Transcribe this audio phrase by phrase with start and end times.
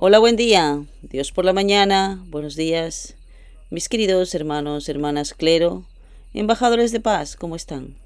[0.00, 0.84] Hola, buen día.
[1.02, 2.22] Dios por la mañana.
[2.28, 3.16] Buenos días.
[3.68, 5.86] Mis queridos hermanos, hermanas clero,
[6.34, 7.96] embajadores de paz, ¿cómo están?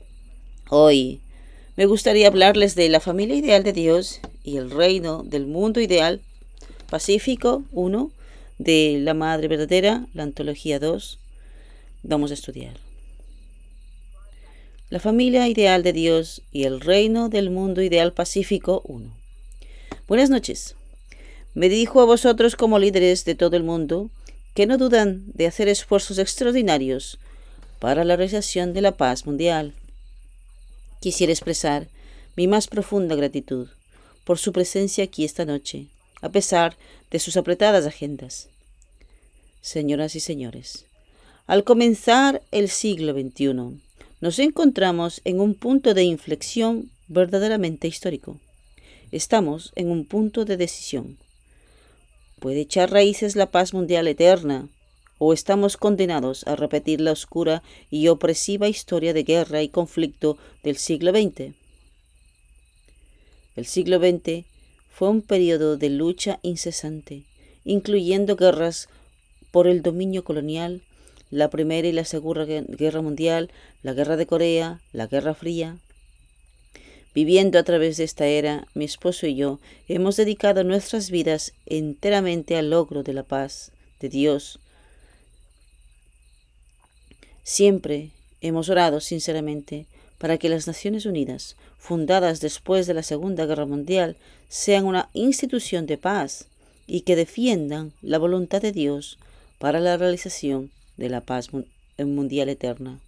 [0.70, 1.20] Hoy
[1.76, 6.22] me gustaría hablarles de la familia ideal de Dios y el reino del mundo ideal.
[6.88, 8.10] Pacífico 1,
[8.56, 11.18] de la Madre Verdadera, la Antología 2.
[12.04, 12.78] Vamos a estudiar.
[14.88, 19.14] La familia ideal de Dios y el reino del mundo ideal pacífico 1.
[20.08, 20.74] Buenas noches.
[21.54, 24.10] Me dirijo a vosotros como líderes de todo el mundo
[24.54, 27.18] que no dudan de hacer esfuerzos extraordinarios
[27.78, 29.74] para la realización de la paz mundial.
[31.00, 31.88] Quisiera expresar
[32.36, 33.68] mi más profunda gratitud
[34.24, 35.88] por su presencia aquí esta noche,
[36.20, 36.76] a pesar
[37.10, 38.48] de sus apretadas agendas.
[39.60, 40.86] Señoras y señores,
[41.46, 43.80] al comenzar el siglo XXI,
[44.20, 48.40] nos encontramos en un punto de inflexión verdaderamente histórico.
[49.10, 51.18] Estamos en un punto de decisión.
[52.42, 54.68] ¿Puede echar raíces la paz mundial eterna?
[55.18, 60.76] ¿O estamos condenados a repetir la oscura y opresiva historia de guerra y conflicto del
[60.76, 61.54] siglo XX?
[63.54, 64.44] El siglo XX
[64.90, 67.22] fue un periodo de lucha incesante,
[67.64, 68.88] incluyendo guerras
[69.52, 70.82] por el dominio colonial,
[71.30, 73.52] la Primera y la Segunda Guerra Mundial,
[73.82, 75.78] la Guerra de Corea, la Guerra Fría.
[77.14, 82.56] Viviendo a través de esta era, mi esposo y yo hemos dedicado nuestras vidas enteramente
[82.56, 84.58] al logro de la paz de Dios.
[87.42, 93.66] Siempre hemos orado sinceramente para que las Naciones Unidas, fundadas después de la Segunda Guerra
[93.66, 94.16] Mundial,
[94.48, 96.46] sean una institución de paz
[96.86, 99.18] y que defiendan la voluntad de Dios
[99.58, 101.48] para la realización de la paz
[101.98, 103.00] mundial eterna.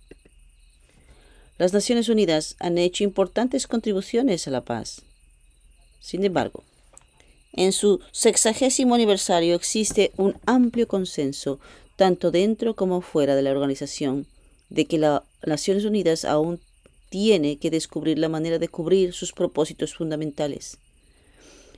[1.57, 5.03] Las Naciones Unidas han hecho importantes contribuciones a la paz.
[6.01, 6.65] Sin embargo,
[7.53, 11.61] en su sexagésimo aniversario existe un amplio consenso,
[11.97, 14.27] tanto dentro como fuera de la organización,
[14.69, 16.61] de que las Naciones Unidas aún
[17.09, 20.79] tiene que descubrir la manera de cubrir sus propósitos fundamentales.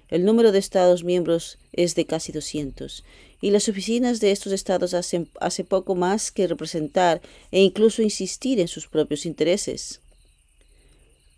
[0.09, 3.05] El número de Estados miembros es de casi 200
[3.41, 8.61] y las oficinas de estos estados hacen hace poco más que representar e incluso insistir
[8.61, 10.01] en sus propios intereses.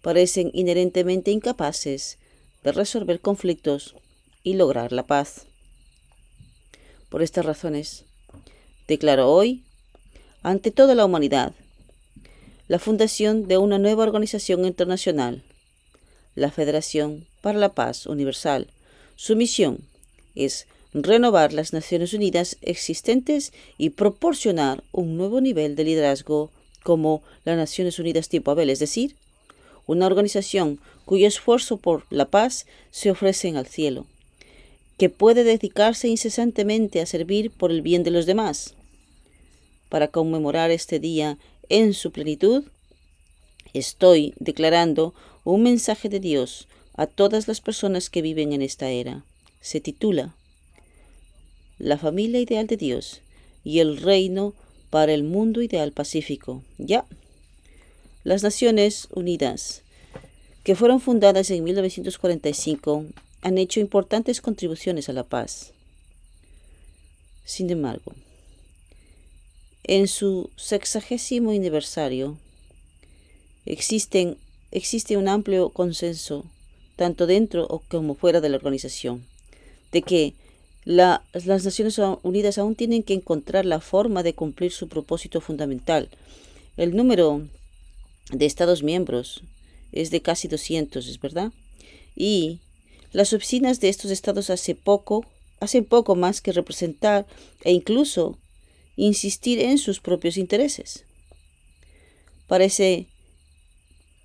[0.02, 2.18] Parecen inherentemente incapaces
[2.62, 3.94] de resolver conflictos
[4.42, 5.46] y lograr la paz.
[7.08, 8.04] Por estas razones,
[8.86, 9.64] declaro hoy,
[10.42, 11.54] ante toda la humanidad,
[12.68, 15.42] la fundación de una nueva organización internacional,
[16.34, 18.68] la Federación para la Paz Universal.
[19.16, 19.80] Su misión
[20.34, 26.50] es renovar las Naciones Unidas existentes y proporcionar un nuevo nivel de liderazgo
[26.82, 29.16] como las Naciones Unidas tipo Abel, es decir,
[29.86, 34.06] una organización cuyo esfuerzo por la paz se ofrece en el cielo,
[34.98, 38.74] que puede dedicarse incesantemente a servir por el bien de los demás.
[39.88, 41.38] Para conmemorar este día
[41.68, 42.64] en su plenitud,
[43.72, 49.24] estoy declarando un mensaje de Dios a todas las personas que viven en esta era.
[49.60, 50.34] Se titula
[51.78, 53.22] la familia ideal de Dios
[53.62, 54.52] y el reino
[54.90, 56.64] para el mundo ideal pacífico.
[56.76, 57.06] Ya.
[58.24, 59.82] Las Naciones Unidas,
[60.64, 63.06] que fueron fundadas en 1945,
[63.42, 65.72] han hecho importantes contribuciones a la paz.
[67.44, 68.12] Sin embargo,
[69.84, 72.38] en su sexagésimo aniversario,
[73.66, 74.36] existen,
[74.72, 76.44] existe un amplio consenso,
[76.98, 79.24] tanto dentro como fuera de la organización,
[79.92, 80.34] de que
[80.84, 86.08] las Naciones Unidas aún tienen que encontrar la forma de cumplir su propósito fundamental.
[86.76, 87.46] El número
[88.32, 89.44] de Estados miembros
[89.92, 91.52] es de casi 200, ¿es verdad?
[92.16, 92.58] Y
[93.12, 95.24] las oficinas de estos estados hace poco,
[95.60, 97.26] hacen poco más que representar
[97.62, 98.38] e incluso
[98.96, 101.04] insistir en sus propios intereses.
[102.48, 103.06] Parece,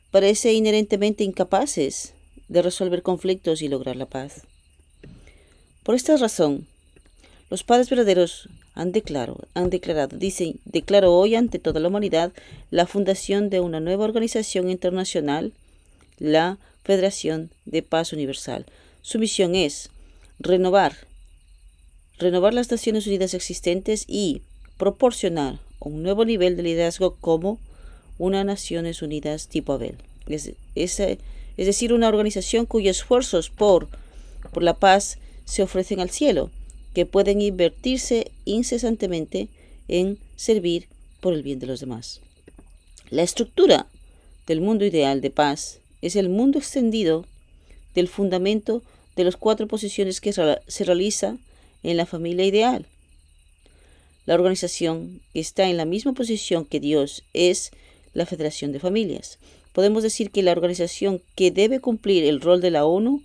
[0.10, 2.16] parece inherentemente incapaces
[2.54, 4.44] de resolver conflictos y lograr la paz.
[5.84, 6.68] Por esta razón,
[7.50, 12.32] los padres verdaderos han declarado, han declarado, dicen, declaro hoy ante toda la humanidad
[12.72, 15.54] la fundación de una nueva organización internacional,
[16.20, 18.66] la Federación de Paz Universal.
[19.02, 19.90] Su misión es
[20.40, 20.96] renovar,
[22.20, 24.42] renovar las Naciones Unidas existentes y
[24.78, 27.60] proporcionar un nuevo nivel de liderazgo como
[28.18, 29.98] una Naciones Unidas tipo Abel.
[30.28, 31.02] Es,
[31.58, 33.90] es decir, una organización cuyos esfuerzos por,
[34.52, 36.52] por la paz se ofrecen al cielo,
[36.94, 39.50] que pueden invertirse incesantemente
[39.88, 40.88] en servir
[41.20, 42.22] por el bien de los demás.
[43.10, 43.88] La estructura
[44.48, 47.26] del mundo ideal de paz es el mundo extendido
[47.96, 48.84] del fundamento
[49.16, 51.38] de las cuatro posiciones que se realiza
[51.84, 52.88] en la familia ideal.
[54.26, 57.72] La organización que está en la misma posición que Dios es
[58.14, 59.38] la Federación de Familias.
[59.74, 63.24] Podemos decir que la organización que debe cumplir el rol de la ONU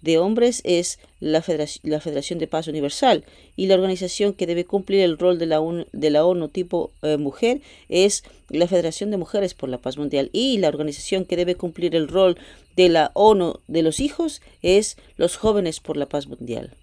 [0.00, 3.24] de hombres es la Federación, de Paz Universal
[3.54, 6.90] y la organización que debe cumplir el rol de la ONU, de la ONU tipo
[7.02, 7.60] eh, mujer
[7.90, 11.94] es la Federación de Mujeres por la Paz Mundial y la organización que debe cumplir
[11.94, 12.38] el rol
[12.76, 16.74] de la ONU de los hijos es los jóvenes por la paz mundial.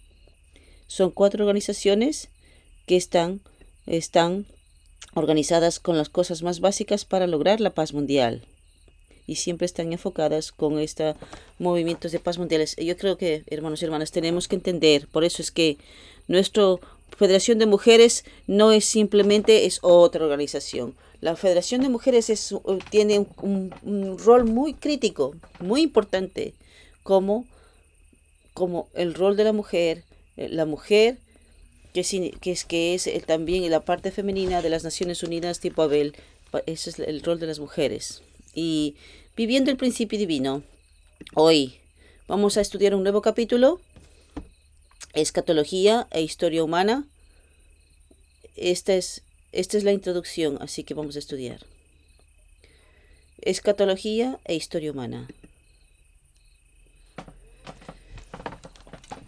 [0.85, 2.29] Son cuatro organizaciones
[2.85, 3.41] que están,
[3.87, 4.45] están
[5.15, 8.45] organizadas con las cosas más básicas para lograr la paz mundial
[9.27, 11.15] y siempre están enfocadas con estos
[11.59, 12.75] movimientos de paz mundiales.
[12.77, 15.77] Yo creo que, hermanos y hermanas, tenemos que entender, por eso es que
[16.27, 16.77] nuestra
[17.17, 20.95] Federación de Mujeres no es simplemente es otra organización.
[21.19, 22.55] La Federación de Mujeres es,
[22.89, 26.53] tiene un, rol muy crítico, muy importante,
[27.03, 27.45] como,
[28.53, 30.03] como el rol de la mujer,
[30.37, 31.17] eh, la mujer
[31.93, 32.03] que,
[32.39, 36.15] que es, que es también la parte femenina de las Naciones Unidas tipo Abel,
[36.65, 38.21] ese es el rol de las mujeres
[38.57, 38.95] y
[39.35, 40.63] viviendo el principio divino.
[41.35, 41.75] Hoy
[42.27, 43.79] vamos a estudiar un nuevo capítulo,
[45.13, 47.05] escatología e historia humana.
[48.55, 49.21] Esta es,
[49.51, 51.67] esta es la introducción, así que vamos a estudiar.
[53.41, 55.27] Escatología e historia humana.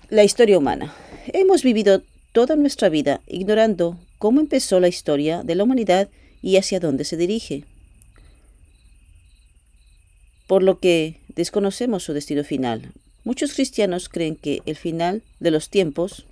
[0.10, 0.96] La historia humana.
[1.28, 6.10] Hemos vivido toda nuestra vida ignorando cómo empezó la historia de la humanidad
[6.42, 7.66] y hacia dónde se dirige
[10.50, 12.92] por lo que desconocemos su destino final.
[13.24, 16.26] Muchos cristianos creen que el final de los tiempos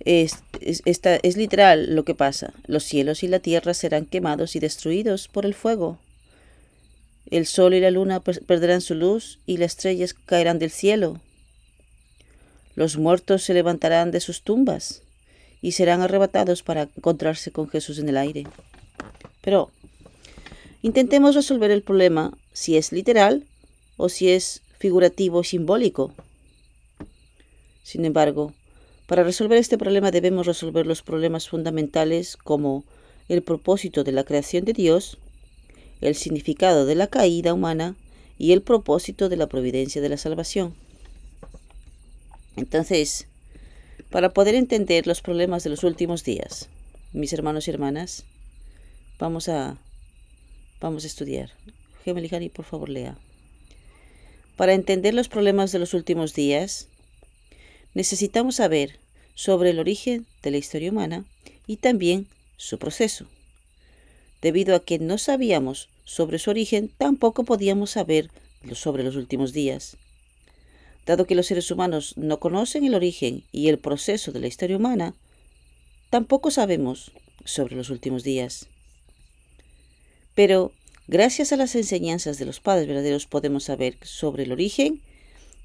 [0.00, 2.52] es, es, literal lo que pasa.
[2.66, 5.98] Los cielos y la tierra serán quemados y destruidos por el fuego.
[7.30, 11.18] El sol y la luna perderán su luz y las estrellas caerán del cielo.
[12.74, 15.02] Los muertos se levantarán de sus tumbas
[15.62, 18.46] y serán arrebatados para encontrarse con Jesús en el aire.
[19.40, 19.70] Pero
[20.82, 23.46] intentemos resolver el problema si es literal
[23.96, 26.12] o si es figurativo simbólico.
[27.82, 28.54] Sin embargo,
[29.06, 32.84] para resolver este problema debemos resolver los problemas fundamentales como
[33.28, 35.18] el propósito de la creación de Dios,
[36.00, 37.96] el significado de la caída humana
[38.38, 40.74] y el propósito de la providencia de la salvación.
[42.56, 43.26] Entonces,
[44.10, 46.68] para poder entender los problemas de los últimos días,
[47.12, 48.24] mis hermanos y hermanas,
[49.18, 49.78] vamos a,
[50.80, 51.50] vamos a estudiar
[52.10, 53.16] Gemelihani, por favor, lea.
[54.56, 56.88] Para entender los problemas de los últimos días,
[57.94, 58.98] necesitamos saber
[59.34, 61.24] sobre el origen de la historia humana
[61.66, 62.26] y también
[62.56, 63.26] su proceso.
[64.42, 68.30] Debido a que no sabíamos sobre su origen, tampoco podíamos saber
[68.74, 69.96] sobre los últimos días.
[71.06, 74.76] Dado que los seres humanos no conocen el origen y el proceso de la historia
[74.76, 75.14] humana,
[76.10, 77.12] tampoco sabemos
[77.44, 78.68] sobre los últimos días.
[80.34, 80.72] Pero
[81.12, 85.02] Gracias a las enseñanzas de los padres verdaderos podemos saber sobre el origen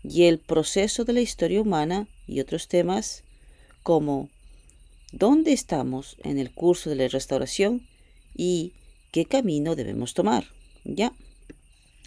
[0.04, 3.22] y el proceso de la historia humana y otros temas
[3.84, 4.32] como
[5.12, 7.88] dónde estamos en el curso de la restauración
[8.36, 8.74] y
[9.12, 10.46] qué camino debemos tomar.
[10.84, 11.14] Ya,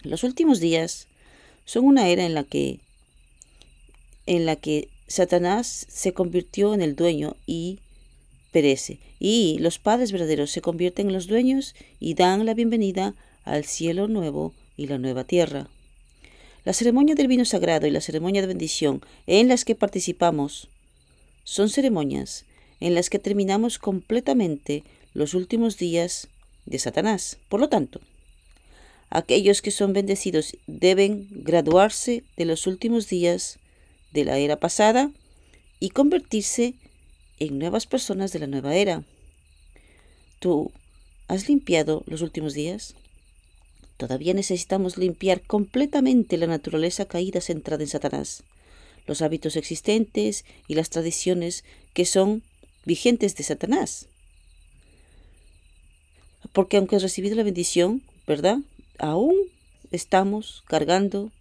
[0.02, 1.06] los últimos días
[1.64, 2.80] son una era en la que
[4.26, 7.78] en la que Satanás se convirtió en el dueño y
[8.50, 8.98] perece.
[9.20, 13.14] Y los padres verdaderos se convierten en los dueños y dan la bienvenida
[13.52, 15.68] al cielo nuevo y la nueva tierra.
[16.64, 20.68] La ceremonia del vino sagrado y la ceremonia de bendición en las que participamos
[21.44, 22.44] son ceremonias
[22.80, 26.28] en las que terminamos completamente los últimos días
[26.66, 27.38] de Satanás.
[27.48, 28.00] Por lo tanto,
[29.10, 33.58] aquellos que son bendecidos deben graduarse de los últimos días
[34.12, 35.10] de la era pasada
[35.80, 36.74] y convertirse
[37.38, 39.04] en nuevas personas de la nueva era.
[40.38, 40.72] ¿Tú
[41.28, 42.94] has limpiado los últimos días?
[43.98, 48.44] Todavía necesitamos limpiar completamente la naturaleza caída centrada en Satanás,
[49.08, 51.64] los hábitos existentes y las tradiciones
[51.94, 52.44] que son
[52.84, 54.06] vigentes de Satanás.
[56.52, 58.58] Porque aunque has recibido la bendición, ¿verdad?
[58.98, 59.34] Aún
[59.90, 61.32] estamos cargando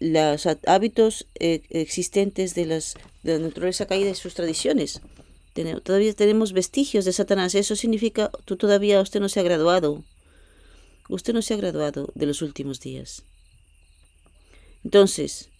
[0.00, 5.00] los hábitos eh, existentes de, las, la naturaleza caída y sus tradiciones.
[5.84, 7.54] Todavía tenemos vestigios de Satanás.
[7.54, 10.02] Eso significa que todavía usted no se ha graduado
[11.14, 13.24] usted no se ha graduado de los últimos días.
[14.84, 15.50] Entonces,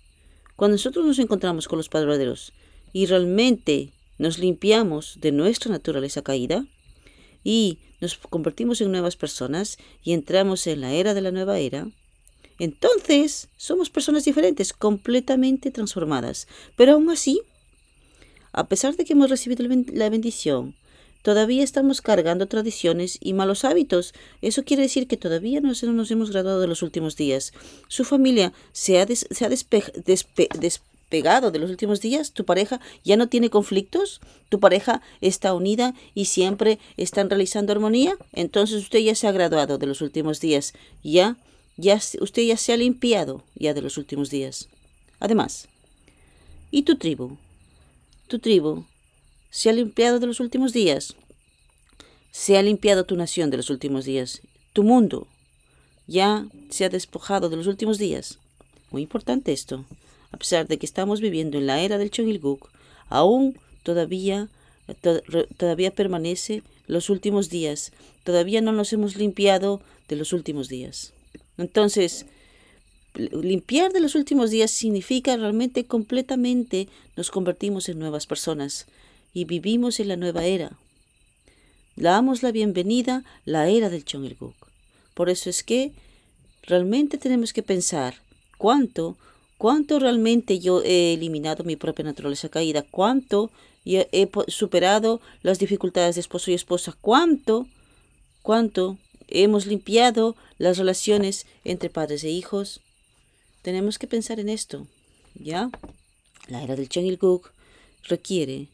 [0.56, 2.52] cuando nosotros nos encontramos con los padres
[2.92, 6.66] y realmente nos limpiamos de nuestra naturaleza caída
[7.44, 11.88] y nos convertimos en nuevas personas y entramos en la era de la nueva era,
[12.59, 16.49] entonces somos personas diferentes, completamente transformadas.
[16.76, 17.42] Pero aún así,
[18.52, 20.75] a pesar de que hemos recibido la bendición,
[21.23, 24.14] todavía estamos cargando tradiciones y malos hábitos.
[24.43, 27.52] Eso quiere decir que todavía no nos hemos graduado de los últimos días.
[27.88, 32.33] Su familia se ha, se ha despegado de los últimos días.
[32.33, 34.21] Tu pareja ya no tiene conflictos.
[34.49, 38.17] Tu pareja está unida y siempre están realizando armonía.
[38.33, 40.75] Entonces usted ya se ha graduado de los últimos días.
[41.02, 41.37] Ya,
[41.76, 44.69] ya usted ya se ha limpiado ya de los últimos días.
[45.21, 45.69] Además,
[46.71, 47.37] ¿y tu tribu?
[48.26, 48.85] Tu tribu
[49.52, 51.14] se ha limpiado de los últimos días.
[52.30, 54.40] Se ha limpiado tu nación de los últimos días.
[54.73, 55.28] Tu mundo
[56.06, 58.38] ya se ha despojado de los últimos días.
[58.90, 59.85] Muy importante esto.
[60.32, 62.71] A pesar de que estamos viviendo en la era del Chongilguk,
[63.11, 64.49] aún todavía,
[65.59, 67.92] todavía permanece los últimos días.
[68.25, 71.12] Todavía no nos hemos limpiado de los últimos días.
[71.59, 72.25] Entonces,
[73.14, 78.87] limpiar de los últimos días significa realmente completamente nos convertimos en nuevas personas
[79.33, 80.79] y vivimos en la nueva era.
[81.97, 84.55] Damos la bienvenida la era del Chongilguk.
[85.15, 85.93] Por eso es que
[86.62, 88.23] realmente tenemos que pensar
[88.59, 89.17] cuánto,
[89.59, 93.51] cuánto realmente yo he eliminado mi propia naturaleza caída, cuánto
[93.85, 97.67] he superado las dificultades de esposo y esposa, cuánto,
[98.43, 98.99] cuánto
[99.29, 102.81] hemos limpiado las relaciones entre padres e hijos.
[103.62, 104.87] Tenemos que pensar en esto,
[105.35, 105.71] ¿ya?
[106.49, 107.53] La era del Chongilguk
[108.05, 108.69] requiere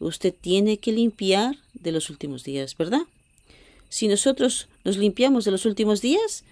[0.00, 3.02] usted tiene que limpiar de los últimos días, ¿verdad?
[3.88, 6.44] Si nosotros nos limpiamos de los últimos días,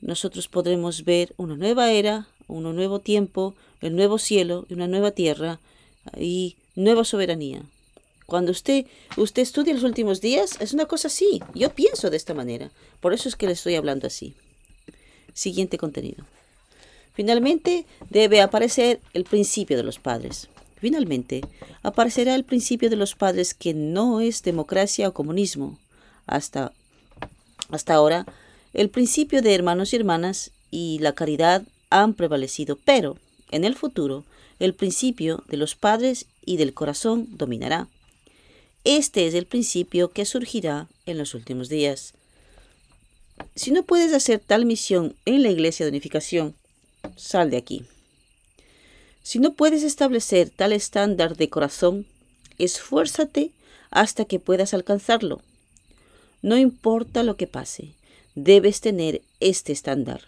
[0.00, 5.12] nosotros podremos ver una nueva era, un nuevo tiempo, el nuevo cielo y una nueva
[5.12, 5.60] tierra
[6.18, 7.62] y nueva soberanía.
[8.26, 11.40] Cuando usted, usted estudia los últimos días, es una cosa así.
[11.54, 12.70] Yo pienso de esta manera.
[13.00, 14.34] Por eso es que le estoy hablando así.
[15.34, 16.24] Siguiente contenido.
[17.12, 20.48] Finalmente, debe aparecer el principio de los padres.
[20.84, 21.40] Finalmente,
[21.82, 25.78] aparecerá el principio de los padres que no es democracia o comunismo.
[26.26, 26.74] Hasta,
[27.70, 28.26] hasta ahora,
[28.74, 33.16] el principio de hermanos y hermanas y la caridad han prevalecido, pero
[33.50, 34.26] en el futuro
[34.58, 37.88] el principio de los padres y del corazón dominará.
[38.84, 42.12] Este es el principio que surgirá en los últimos días.
[43.54, 46.54] Si no puedes hacer tal misión en la iglesia de unificación,
[47.16, 47.86] sal de aquí.
[49.24, 52.06] Si no puedes establecer tal estándar de corazón,
[52.58, 53.52] esfuérzate
[53.90, 55.40] hasta que puedas alcanzarlo.
[56.42, 57.94] No importa lo que pase,
[58.34, 60.20] debes tener este estándar.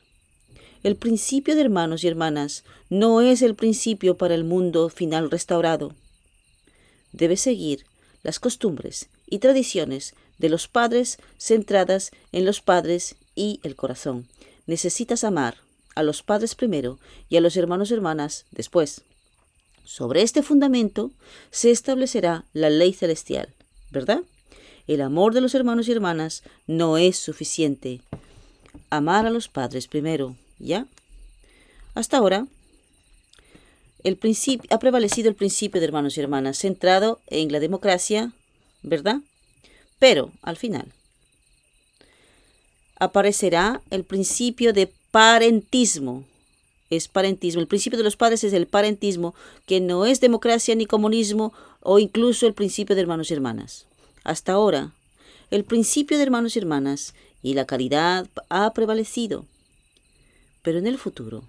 [0.83, 5.95] El principio de hermanos y hermanas no es el principio para el mundo final restaurado.
[7.12, 7.85] Debes seguir
[8.23, 14.26] las costumbres y tradiciones de los padres centradas en los padres y el corazón.
[14.67, 15.65] Necesitas amar,
[15.97, 19.03] a los padres primero y a los hermanos hermanas después.
[19.85, 21.11] Sobre este fundamento
[21.50, 23.53] se establecerá la ley celestial,
[23.91, 24.21] ¿verdad?
[24.87, 28.00] El amor de los hermanos y hermanas no es suficiente.
[28.91, 30.87] Amar a los padres primero, ¿ya?
[31.95, 32.47] Hasta ahora,
[34.05, 34.19] el
[34.71, 38.33] ha prevalecido el principio de hermanos y hermanas, centrado en la democracia,
[38.83, 39.21] ¿verdad?
[39.99, 40.93] Pero, al final,
[42.99, 46.25] aparecerá el principio de parentismo.
[46.90, 47.62] Es parentismo.
[47.62, 51.99] El principio de los padres es el parentismo, que no es democracia ni comunismo o
[51.99, 53.87] incluso el principio de hermanos y hermanas.
[54.25, 54.92] Hasta ahora,
[55.50, 59.46] el principio de hermanos y hermanas y la caridad ha prevalecido.
[60.61, 61.44] Pero en el futuro,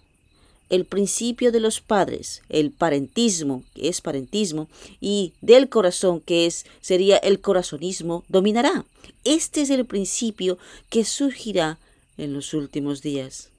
[0.69, 4.69] el principio de los padres, el parentismo, que es parentismo,
[5.01, 8.85] y del corazón, que es sería el corazonismo, dominará.
[9.25, 10.57] Este es el principio
[10.89, 11.79] que surgirá
[12.17, 13.49] en los últimos días.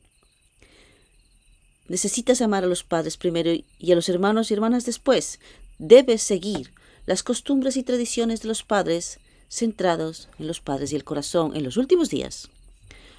[1.88, 5.40] Necesitas amar a los padres primero y a los hermanos y hermanas después.
[5.78, 6.72] Debes seguir
[7.06, 9.18] las costumbres y tradiciones de los padres
[9.48, 12.50] centrados en los padres y el corazón en los últimos días.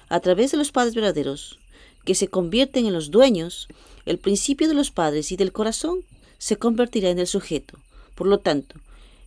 [0.08, 1.58] A través de los padres verdaderos,
[2.04, 3.68] que se convierten en los dueños,
[4.06, 6.04] el principio de los padres y del corazón
[6.38, 7.78] se convertirá en el sujeto.
[8.14, 8.76] Por lo tanto,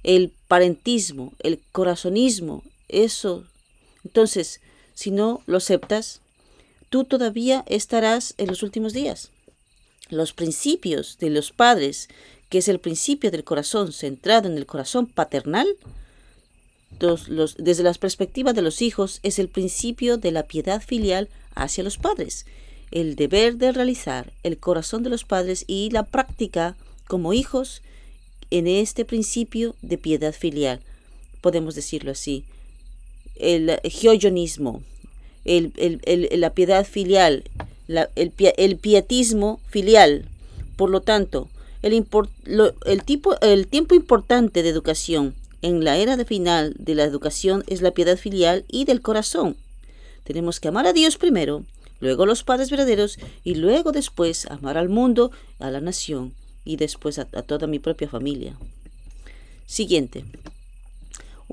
[0.04, 3.44] el parentismo, el corazonismo, eso.
[4.04, 4.62] Entonces,
[4.94, 6.22] si no lo aceptas,
[6.94, 9.32] tú todavía estarás en los últimos días.
[10.12, 12.08] Los principios de los padres,
[12.50, 15.66] que es el principio del corazón centrado en el corazón paternal,
[17.00, 21.98] desde la perspectiva de los hijos, es el principio de la piedad filial hacia los
[21.98, 22.46] padres,
[22.92, 26.76] el deber de realizar el corazón de los padres y la práctica
[27.08, 27.82] como hijos
[28.52, 30.80] en este principio de piedad filial.
[31.42, 32.46] Podemos decirlo así.
[33.34, 34.84] El geoyonismo,
[35.46, 37.44] la piedad filial,
[37.88, 40.26] el, el, pietismo filial.
[40.76, 41.50] Por lo tanto,
[41.82, 42.06] el,
[42.86, 47.64] el, tipo, el tiempo importante de educación en la era de final de la educación
[47.68, 49.56] es la piedad filial y del corazón.
[50.24, 51.64] Tenemos que amar a Dios primero,
[52.00, 56.34] luego a los padres verdaderos y luego después amar al mundo, a la nación
[56.66, 58.58] y después a toda mi propia familia.
[59.66, 60.26] Siguiente.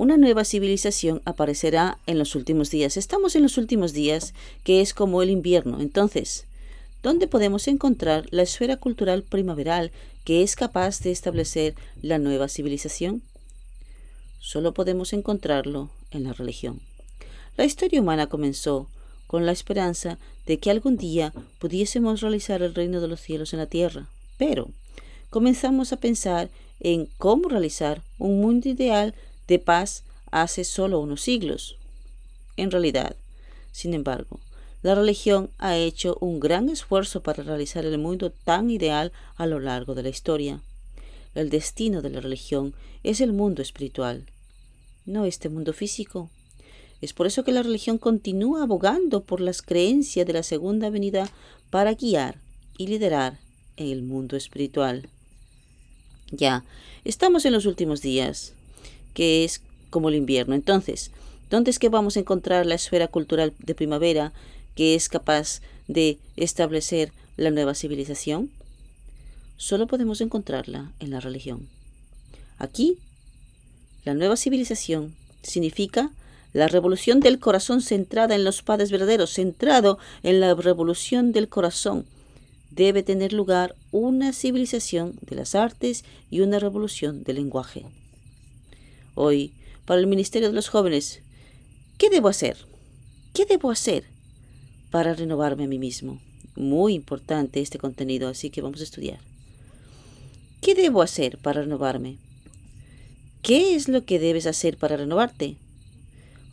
[0.00, 2.96] Una nueva civilización aparecerá en los últimos días.
[2.96, 4.32] Estamos en los últimos días,
[4.64, 5.78] que es como el invierno.
[5.78, 6.46] Entonces,
[7.02, 9.92] ¿dónde podemos encontrar la esfera cultural primaveral
[10.24, 13.20] que es capaz de establecer la nueva civilización?
[14.38, 16.80] Solo podemos encontrarlo en la religión.
[17.58, 18.88] La historia humana comenzó
[19.26, 23.58] con la esperanza de que algún día pudiésemos realizar el reino de los cielos en
[23.58, 24.70] la tierra, pero
[25.28, 26.48] comenzamos a pensar
[26.82, 29.14] en cómo realizar un mundo ideal
[29.50, 31.76] de paz hace solo unos siglos.
[32.56, 33.16] En realidad,
[33.72, 34.38] sin embargo,
[34.80, 39.58] la religión ha hecho un gran esfuerzo para realizar el mundo tan ideal a lo
[39.58, 40.60] largo de la historia.
[41.34, 44.24] El destino de la religión es el mundo espiritual,
[45.04, 46.30] no este mundo físico.
[47.00, 51.28] Es por eso que la religión continúa abogando por las creencias de la segunda venida
[51.70, 52.38] para guiar
[52.78, 53.40] y liderar
[53.76, 55.08] en el mundo espiritual.
[56.30, 56.64] Ya,
[57.04, 58.54] estamos en los últimos días
[59.14, 60.54] que es como el invierno.
[60.54, 61.10] Entonces,
[61.50, 64.32] ¿dónde es que vamos a encontrar la esfera cultural de primavera
[64.74, 68.50] que es capaz de establecer la nueva civilización?
[69.56, 71.68] Solo podemos encontrarla en la religión.
[72.58, 72.98] Aquí,
[74.04, 76.10] la nueva civilización significa
[76.52, 82.06] la revolución del corazón centrada en los padres verdaderos, centrado en la revolución del corazón.
[82.70, 87.84] Debe tener lugar una civilización de las artes y una revolución del lenguaje
[89.14, 89.52] hoy
[89.84, 91.20] para el Ministerio de los Jóvenes.
[91.98, 92.56] ¿Qué debo hacer?
[93.32, 94.04] ¿Qué debo hacer
[94.90, 96.20] para renovarme a mí mismo?
[96.56, 99.20] Muy importante este contenido, así que vamos a estudiar.
[100.60, 102.18] ¿Qué debo hacer para renovarme?
[103.42, 105.56] ¿Qué es lo que debes hacer para renovarte?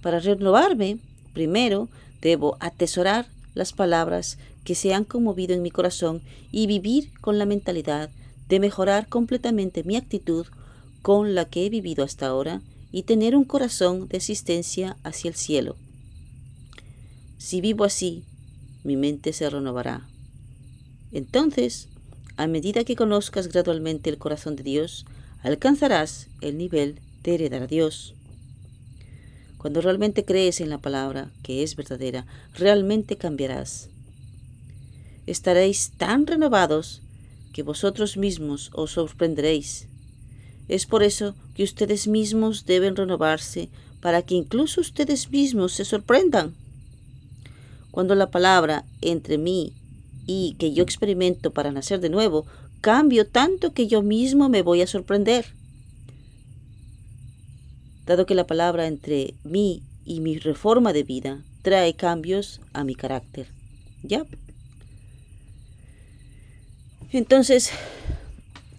[0.02, 1.00] Para renovarme,
[1.34, 1.90] primero
[2.22, 7.46] debo atesorar las palabras que se han conmovido en mi corazón y vivir con la
[7.46, 8.10] mentalidad
[8.48, 10.48] de mejorar completamente mi actitud
[11.08, 15.36] con la que he vivido hasta ahora y tener un corazón de existencia hacia el
[15.36, 15.78] cielo.
[17.38, 18.26] Si vivo así,
[18.84, 20.06] mi mente se renovará.
[21.14, 21.88] Entonces,
[22.36, 25.06] a medida que conozcas gradualmente el corazón de Dios,
[25.44, 28.14] alcanzarás el nivel de heredar a Dios.
[29.58, 33.88] Cuando realmente crees en la palabra, que es verdadera, realmente cambiarás.
[35.26, 37.02] Estaréis tan renovados
[37.54, 39.88] que vosotros mismos os sorprenderéis
[40.68, 43.70] es por eso que ustedes mismos deben renovarse
[44.02, 46.56] para que incluso ustedes mismos se sorprendan.
[47.92, 49.74] Cuando la palabra entre mí
[50.26, 52.46] y que yo experimento para nacer de nuevo,
[52.82, 55.46] cambio tanto que yo mismo me voy a sorprender.
[58.06, 62.96] Dado que la palabra entre mí y mi reforma de vida trae cambios a mi
[62.96, 63.48] carácter.
[64.04, 64.26] ¿Ya?
[67.12, 67.72] Entonces,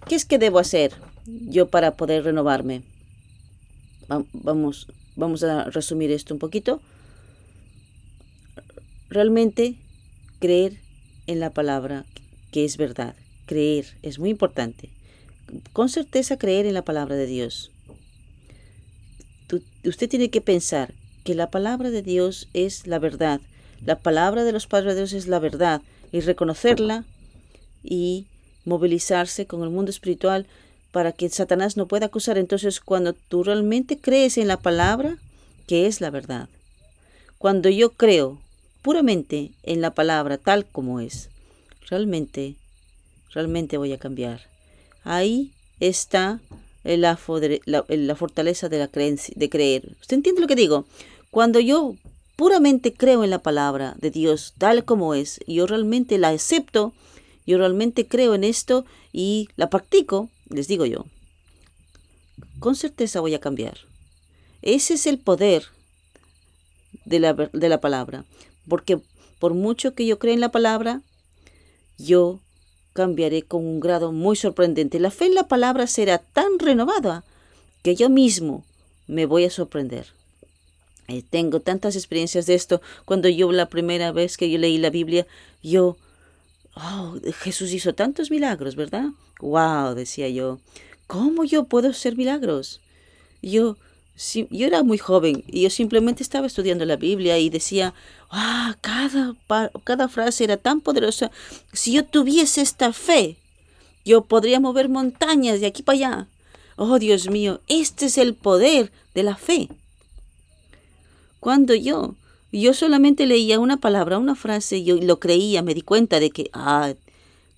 [0.07, 0.93] ¿qué es que debo hacer?
[1.29, 2.83] Yo para poder renovarme.
[4.33, 6.81] Vamos, vamos a resumir esto un poquito.
[9.11, 9.77] Realmente
[10.39, 10.79] creer
[11.27, 12.05] en la palabra
[12.51, 13.15] que es verdad.
[13.47, 14.91] Creer es muy importante.
[15.73, 17.71] Con certeza creer en la palabra de Dios.
[19.85, 23.41] usted tiene que pensar que la palabra de Dios es la verdad.
[23.85, 25.83] La palabra de los padres de Dios es la verdad.
[26.13, 27.05] Y reconocerla
[27.83, 28.27] y
[28.65, 30.47] movilizarse con el mundo espiritual
[30.93, 32.39] para que Satanás no pueda acusar.
[32.39, 35.19] Entonces, cuando tú realmente crees en la palabra,
[35.67, 36.49] que es la verdad,
[37.39, 38.39] cuando yo creo
[38.83, 41.29] puramente en la palabra tal como es,
[41.89, 42.57] realmente,
[43.33, 44.41] realmente voy a cambiar.
[45.05, 46.41] Ahí está
[46.85, 49.97] la, fortaleza de la creencia, de creer.
[50.01, 50.87] ¿Usted entiende lo que digo?
[51.31, 51.97] Cuando yo
[52.37, 56.95] puramente creo en la palabra de Dios tal como es, yo realmente la acepto,
[57.47, 61.07] yo realmente creo en esto y la practico, les digo yo,
[62.59, 63.79] con certeza voy a cambiar.
[64.63, 65.67] Ese es el poder
[67.05, 68.25] de la, de la palabra,
[68.69, 69.01] porque
[69.39, 71.03] por mucho que yo crea en la palabra,
[71.99, 72.41] yo
[72.93, 74.99] cambiaré con un grado muy sorprendente.
[74.99, 77.25] La fe en la palabra será tan renovada
[77.83, 78.65] que yo mismo
[79.07, 80.07] me voy a sorprender.
[81.07, 82.83] Eh, tengo tantas experiencias de esto.
[83.05, 85.27] Cuando yo la primera vez que yo leí la Biblia,
[85.63, 85.97] yo
[86.81, 89.07] Oh, Jesús hizo tantos milagros, ¿verdad?
[89.41, 90.61] Wow, decía yo.
[91.09, 92.81] ¿Cómo yo puedo hacer milagros?
[93.43, 93.77] Yo,
[94.51, 97.95] yo era muy joven y yo simplemente estaba estudiando la Biblia y decía,
[98.31, 101.33] ah, cada frase era tan poderosa.
[101.73, 103.39] Si yo tuviese esta fe,
[104.05, 106.29] yo podría mover montañas de aquí para allá.
[106.77, 109.69] Oh, Dios mío, este es el poder de la fe.
[111.41, 112.15] Cuando yo,
[112.53, 116.51] yo solamente leía una palabra, una frase, yo lo creía, me di cuenta de que,
[116.53, 116.95] ah,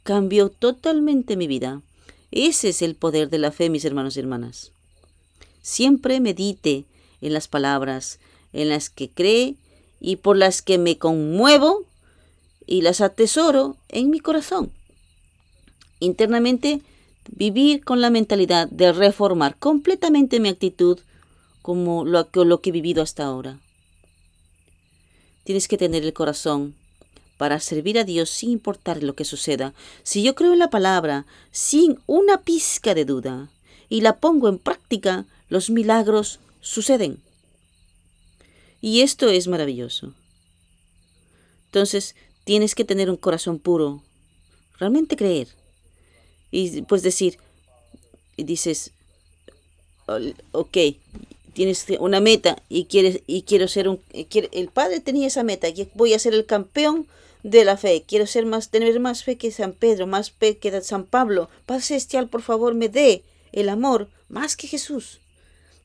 [0.03, 1.83] cambió totalmente mi vida.
[2.33, 4.73] Ese es el poder de la fe, mis hermanos y hermanas.
[5.63, 6.85] Siempre medite
[7.21, 8.19] en las palabras
[8.53, 9.57] en las que cree
[10.01, 11.85] y por las que me conmuevo
[12.67, 14.73] y las atesoro en mi corazón.
[15.99, 16.81] Internamente,
[17.31, 20.99] vivir con la mentalidad de reformar completamente mi actitud
[21.63, 23.59] como lo, lo que he vivido hasta ahora.
[25.51, 26.77] Tienes que tener el corazón
[27.37, 29.75] para servir a Dios sin importar lo que suceda.
[30.05, 33.51] Si yo creo en la palabra sin una pizca de duda
[33.89, 37.21] y la pongo en práctica, los milagros suceden.
[38.81, 40.15] Y esto es maravilloso.
[41.65, 44.05] Entonces, tienes que tener un corazón puro,
[44.79, 45.49] realmente creer.
[46.53, 47.39] Y pues decir,
[48.37, 48.93] y dices,
[50.53, 50.79] ok,
[51.53, 56.15] tienes una meta y quieres y quiero ser un el padre tenía esa meta, voy
[56.15, 57.07] a ser el campeón
[57.43, 60.81] de la fe, quiero ser más tener más fe que San Pedro, más fe que
[60.83, 61.49] San Pablo.
[61.67, 65.21] Padre celestial, por favor, me dé el amor más que Jesús.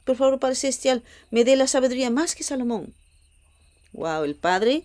[0.06, 2.94] Por favor, Padre Celestial, me dé la sabiduría más que Salomón.
[3.94, 4.84] Wow, el Padre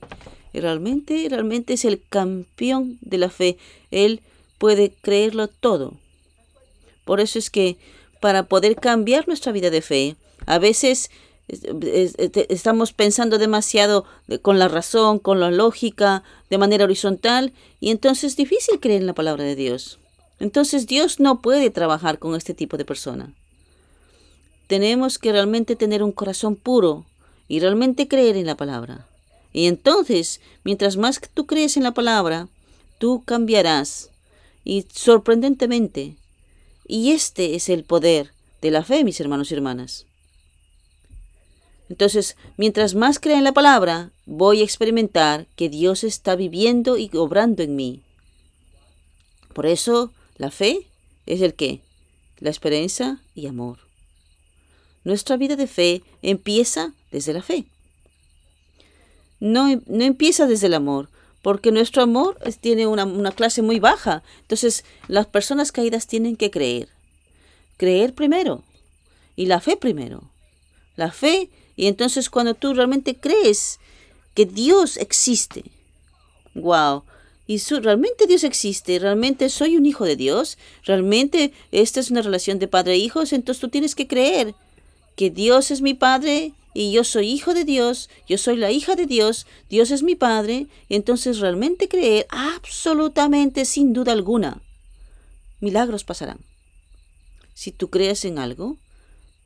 [0.54, 3.58] realmente, realmente es el campeón de la fe.
[3.90, 4.22] Él
[4.58, 5.94] puede creerlo todo.
[7.04, 7.76] Por eso es que
[8.20, 11.10] para poder cambiar nuestra vida de fe, a veces
[12.48, 14.04] estamos pensando demasiado
[14.42, 19.06] con la razón, con la lógica, de manera horizontal, y entonces es difícil creer en
[19.06, 19.98] la palabra de Dios.
[20.38, 23.34] Entonces Dios no puede trabajar con este tipo de persona.
[24.68, 27.04] Tenemos que realmente tener un corazón puro
[27.48, 29.06] y realmente creer en la palabra.
[29.52, 32.48] Y entonces, mientras más tú crees en la palabra,
[32.98, 34.10] tú cambiarás.
[34.64, 36.16] Y sorprendentemente.
[36.86, 40.06] Y este es el poder de la fe, mis hermanos y hermanas.
[41.90, 47.10] Entonces, mientras más crea en la palabra, voy a experimentar que Dios está viviendo y
[47.14, 48.00] obrando en mí.
[49.52, 50.86] Por eso, la fe
[51.26, 51.80] es el qué?
[52.38, 53.78] La esperanza y amor.
[55.02, 57.64] Nuestra vida de fe empieza desde la fe.
[59.40, 61.10] No, no empieza desde el amor,
[61.42, 64.22] porque nuestro amor tiene una, una clase muy baja.
[64.42, 66.88] Entonces, las personas caídas tienen que creer.
[67.78, 68.62] Creer primero.
[69.34, 70.30] Y la fe primero.
[70.94, 71.50] La fe,
[71.80, 73.80] y entonces cuando tú realmente crees
[74.34, 75.64] que Dios existe,
[76.54, 77.04] wow,
[77.46, 82.58] y realmente Dios existe, realmente soy un hijo de Dios, realmente esta es una relación
[82.58, 84.54] de padre e hijos, entonces tú tienes que creer
[85.16, 88.94] que Dios es mi Padre y yo soy hijo de Dios, yo soy la hija
[88.94, 94.60] de Dios, Dios es mi Padre, entonces realmente creer absolutamente sin duda alguna,
[95.60, 96.40] milagros pasarán.
[97.54, 98.76] Si tú crees en algo,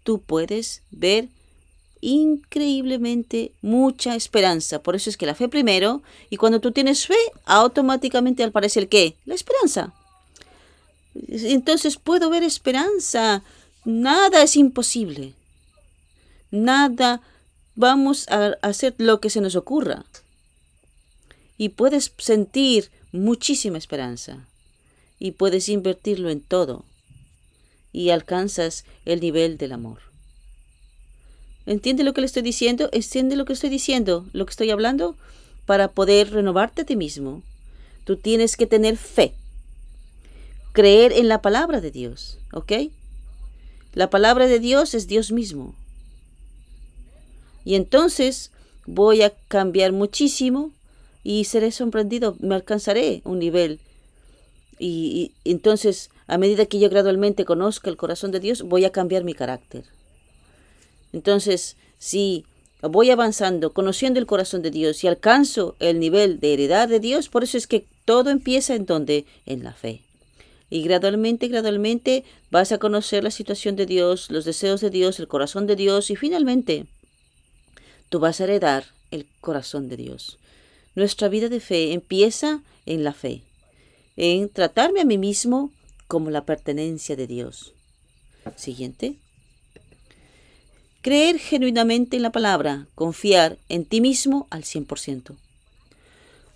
[0.02, 1.28] tú puedes ver
[2.06, 4.82] increíblemente mucha esperanza.
[4.82, 8.88] Por eso es que la fe primero, y cuando tú tienes fe, automáticamente al parecer
[8.88, 9.16] qué?
[9.24, 9.92] La esperanza.
[11.28, 13.42] Entonces puedo ver esperanza.
[13.84, 15.34] Nada es imposible
[16.54, 17.20] nada,
[17.74, 20.04] vamos a hacer lo que se nos ocurra.
[21.58, 24.46] Y puedes sentir muchísima esperanza.
[25.18, 26.84] Y puedes invertirlo en todo.
[27.92, 30.13] Y alcanzas el nivel del amor.
[31.66, 32.88] ¿Entiende lo que le estoy diciendo?
[32.92, 34.26] ¿Entiende lo que estoy diciendo?
[34.32, 35.16] ¿Lo que estoy hablando?
[35.66, 37.42] Para poder renovarte a ti mismo,
[38.04, 39.34] tú tienes que tener fe.
[40.72, 42.72] Creer en la palabra de Dios, ¿ok?
[43.94, 45.74] La palabra de Dios es Dios mismo.
[47.64, 48.50] Y entonces
[48.86, 50.72] voy a cambiar muchísimo
[51.22, 53.80] y seré sorprendido, me alcanzaré un nivel.
[54.78, 59.24] Y, entonces, a medida que yo gradualmente conozca el corazón de Dios, voy a cambiar
[59.24, 59.84] mi carácter.
[61.14, 62.44] Entonces, si
[62.82, 67.28] voy avanzando, conociendo el corazón de Dios y alcanzo el nivel de heredad de Dios,
[67.28, 69.24] por eso es que todo empieza en donde?
[69.46, 70.02] En la fe.
[70.70, 75.28] Y gradualmente, gradualmente vas a conocer la situación de Dios, los deseos de Dios, el
[75.28, 76.86] corazón de Dios y finalmente
[78.08, 80.38] tú vas a heredar el corazón de Dios.
[80.96, 83.42] Nuestra vida de fe empieza en la fe,
[84.16, 85.70] en tratarme a mí mismo
[86.08, 87.72] como la pertenencia de Dios.
[88.56, 89.16] Siguiente.
[91.04, 95.36] Creer genuinamente en la palabra, confiar en ti mismo al 100%.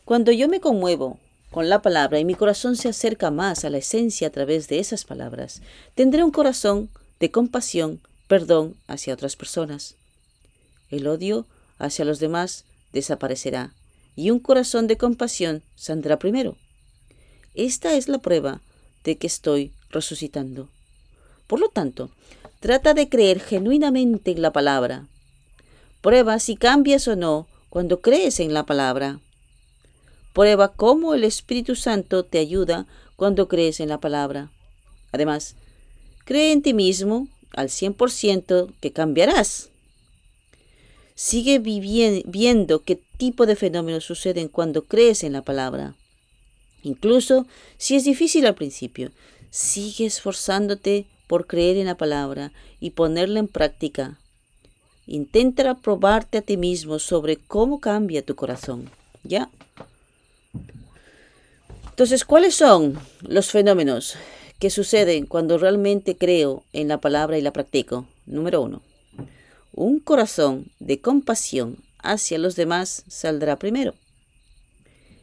[0.06, 1.18] Cuando yo me conmuevo
[1.50, 4.78] con la palabra y mi corazón se acerca más a la esencia a través de
[4.78, 5.60] esas palabras,
[5.94, 6.88] tendré un corazón
[7.20, 9.96] de compasión perdón hacia otras personas.
[10.88, 11.44] El odio
[11.78, 13.74] hacia los demás desaparecerá
[14.16, 16.56] y un corazón de compasión saldrá primero.
[17.52, 18.62] Esta es la prueba
[19.04, 20.70] de que estoy resucitando.
[21.46, 22.10] Por lo tanto,
[22.60, 25.06] trata de creer genuinamente en la palabra.
[26.00, 29.20] Prueba si cambias o no cuando crees en la palabra.
[30.32, 34.50] Prueba cómo el Espíritu Santo te ayuda cuando crees en la palabra.
[35.12, 35.56] Además,
[36.24, 39.70] cree en ti mismo al 100% que cambiarás.
[41.14, 45.96] Sigue viendo qué tipo de fenómenos suceden cuando crees en la palabra.
[46.82, 49.10] Incluso si es difícil al principio,
[49.50, 54.18] sigue esforzándote por creer en la palabra y ponerla en práctica.
[55.06, 58.90] Intenta probarte a ti mismo sobre cómo cambia tu corazón.
[59.22, 59.48] ¿Ya?
[61.90, 64.16] Entonces, ¿cuáles son los fenómenos
[64.58, 68.06] que suceden cuando realmente creo en la palabra y la practico?
[68.26, 68.82] Número uno,
[69.72, 73.94] un corazón de compasión hacia los demás saldrá primero.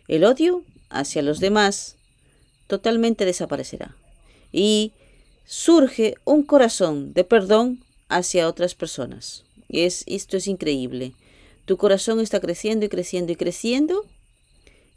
[0.08, 1.96] El odio hacia los demás
[2.68, 3.96] totalmente desaparecerá.
[4.52, 4.94] Y
[5.46, 9.46] surge un corazón de perdón hacia otras personas.
[9.70, 11.14] Es, esto es increíble.
[11.66, 14.06] Tu corazón está creciendo y creciendo y creciendo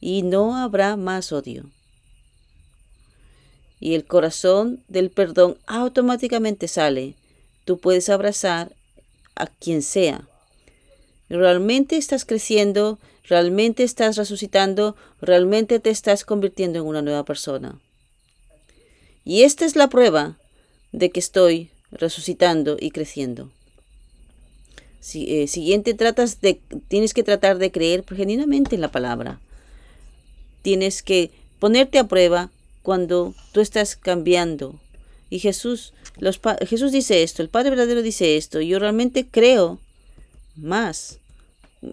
[0.00, 1.70] y no habrá más odio.
[3.80, 7.14] Y el corazón del perdón automáticamente sale.
[7.64, 8.72] Tú puedes abrazar
[9.36, 10.28] a quien sea.
[11.28, 17.78] Realmente estás creciendo, realmente estás resucitando, realmente te estás convirtiendo en una nueva persona.
[19.28, 20.38] Y esta es la prueba
[20.92, 23.50] de que estoy resucitando y creciendo.
[25.00, 29.38] Si, eh, siguiente, tratas de, tienes que tratar de creer genuinamente en la palabra.
[30.62, 32.50] Tienes que ponerte a prueba
[32.82, 34.80] cuando tú estás cambiando.
[35.28, 35.92] Y Jesús,
[36.66, 38.62] Jesús dice esto, el Padre verdadero dice esto.
[38.62, 39.78] Yo realmente creo
[40.56, 41.18] más.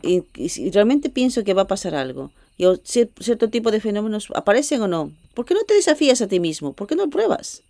[0.03, 0.23] Y,
[0.69, 2.31] realmente pienso que va a pasar algo.
[2.57, 5.11] Y cierto tipo de fenómenos aparecen o no.
[5.33, 6.73] ¿Por qué no te desafías a ti mismo?
[6.73, 7.63] ¿Por qué no pruebas?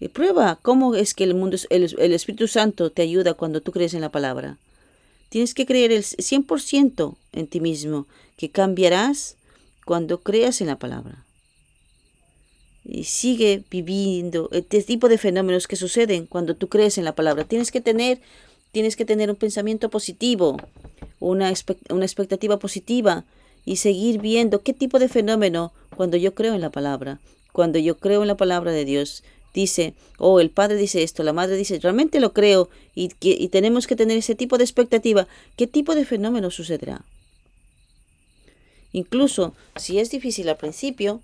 [0.00, 3.72] Y prueba cómo es que el mundo, el, el Espíritu Santo te ayuda cuando tú
[3.72, 4.58] crees en la palabra.
[5.28, 8.06] Tienes que creer el 100% en ti mismo,
[8.36, 9.36] que cambiarás
[9.84, 11.24] cuando creas en la palabra.
[12.84, 17.44] Y sigue viviendo este tipo de fenómenos que suceden cuando tú crees en la palabra.
[17.44, 18.20] Tienes que tener
[18.72, 20.58] tienes que tener un pensamiento positivo,
[21.18, 21.50] una,
[21.88, 23.24] una expectativa positiva
[23.66, 27.20] y seguir viendo qué tipo de fenómeno cuando yo creo en la palabra,
[27.52, 31.34] cuando yo creo en la palabra de Dios, dice, oh, el padre dice esto, la
[31.34, 35.66] madre dice, realmente lo creo y, y tenemos que tener ese tipo de expectativa, ¿qué
[35.66, 37.04] tipo de fenómeno sucederá?
[38.92, 41.20] Incluso si es difícil al principio,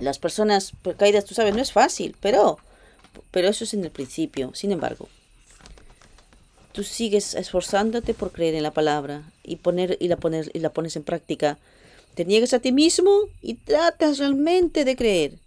[0.00, 2.58] las personas caídas, tú sabes, no es fácil, pero,
[3.30, 4.52] pero eso es en el principio.
[4.54, 5.08] Sin embargo,
[6.72, 10.72] tú sigues esforzándote por creer en la palabra y, poner, y, la, poner, y la
[10.72, 11.58] pones en práctica,
[12.14, 15.38] te niegas a ti mismo y tratas realmente de creer.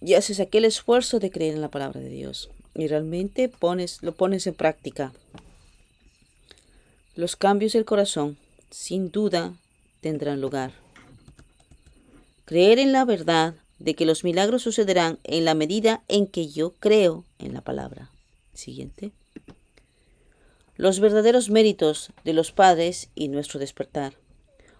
[0.00, 2.50] Y haces aquel esfuerzo de creer en la palabra de Dios.
[2.74, 5.12] Y realmente pones, lo pones en práctica.
[7.14, 8.36] Los cambios del corazón,
[8.70, 9.54] sin duda,
[10.02, 10.72] tendrán lugar.
[12.44, 16.74] Creer en la verdad de que los milagros sucederán en la medida en que yo
[16.78, 18.10] creo en la palabra.
[18.54, 19.12] Siguiente
[20.76, 24.14] los verdaderos méritos de los padres y nuestro despertar.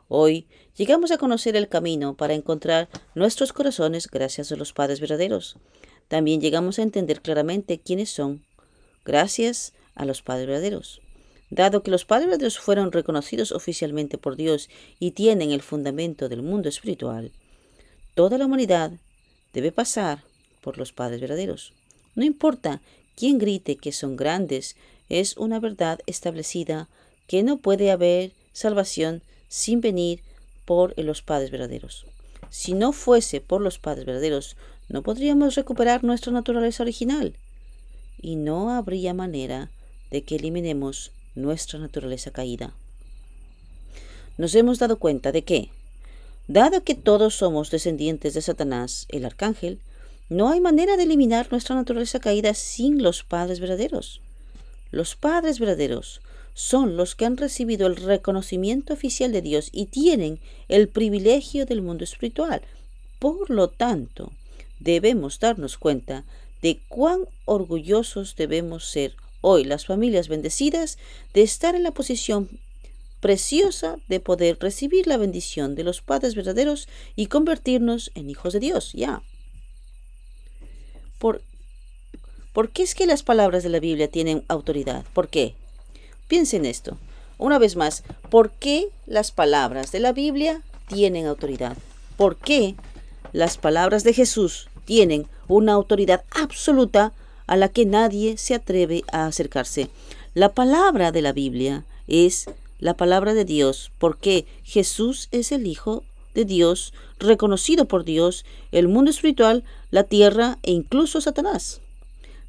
[0.08, 5.56] Hoy llegamos a conocer el camino para encontrar nuestros corazones gracias a los padres verdaderos.
[6.08, 8.44] También llegamos a entender claramente quiénes son
[9.04, 11.00] gracias a los padres verdaderos.
[11.50, 16.42] Dado que los padres verdaderos fueron reconocidos oficialmente por Dios y tienen el fundamento del
[16.42, 17.32] mundo espiritual,
[18.14, 18.92] toda la humanidad
[19.52, 20.24] debe pasar
[20.60, 21.72] por los padres verdaderos.
[22.14, 22.80] No importa
[23.16, 24.76] quién grite que son grandes
[25.08, 26.88] es una verdad establecida
[27.26, 30.20] que no puede haber salvación sin venir
[30.64, 32.06] por los padres verdaderos.
[32.50, 34.56] Si no fuese por los padres verdaderos,
[34.88, 37.36] no podríamos recuperar nuestra naturaleza original
[38.20, 39.70] y no habría manera
[40.10, 42.72] de que eliminemos nuestra naturaleza caída.
[44.38, 45.70] Nos hemos dado cuenta de que,
[46.46, 49.80] dado que todos somos descendientes de Satanás, el arcángel,
[50.28, 54.20] no hay manera de eliminar nuestra naturaleza caída sin los padres verdaderos.
[54.96, 56.22] Los padres verdaderos
[56.54, 61.82] son los que han recibido el reconocimiento oficial de Dios y tienen el privilegio del
[61.82, 62.62] mundo espiritual.
[63.18, 64.32] Por lo tanto,
[64.80, 66.24] debemos darnos cuenta
[66.62, 70.96] de cuán orgullosos debemos ser hoy las familias bendecidas
[71.34, 72.48] de estar en la posición
[73.20, 78.60] preciosa de poder recibir la bendición de los padres verdaderos y convertirnos en hijos de
[78.60, 79.20] Dios, ya.
[81.18, 81.42] Por
[82.56, 85.04] ¿Por qué es que las palabras de la Biblia tienen autoridad?
[85.12, 85.54] ¿Por qué?
[86.26, 86.96] Piensen esto.
[87.36, 91.76] Una vez más, ¿por qué las palabras de la Biblia tienen autoridad?
[92.16, 92.74] ¿Por qué
[93.34, 97.12] las palabras de Jesús tienen una autoridad absoluta
[97.46, 99.90] a la que nadie se atreve a acercarse?
[100.32, 102.46] La palabra de la Biblia es
[102.78, 108.88] la palabra de Dios, porque Jesús es el Hijo de Dios, reconocido por Dios, el
[108.88, 111.82] mundo espiritual, la tierra e incluso Satanás.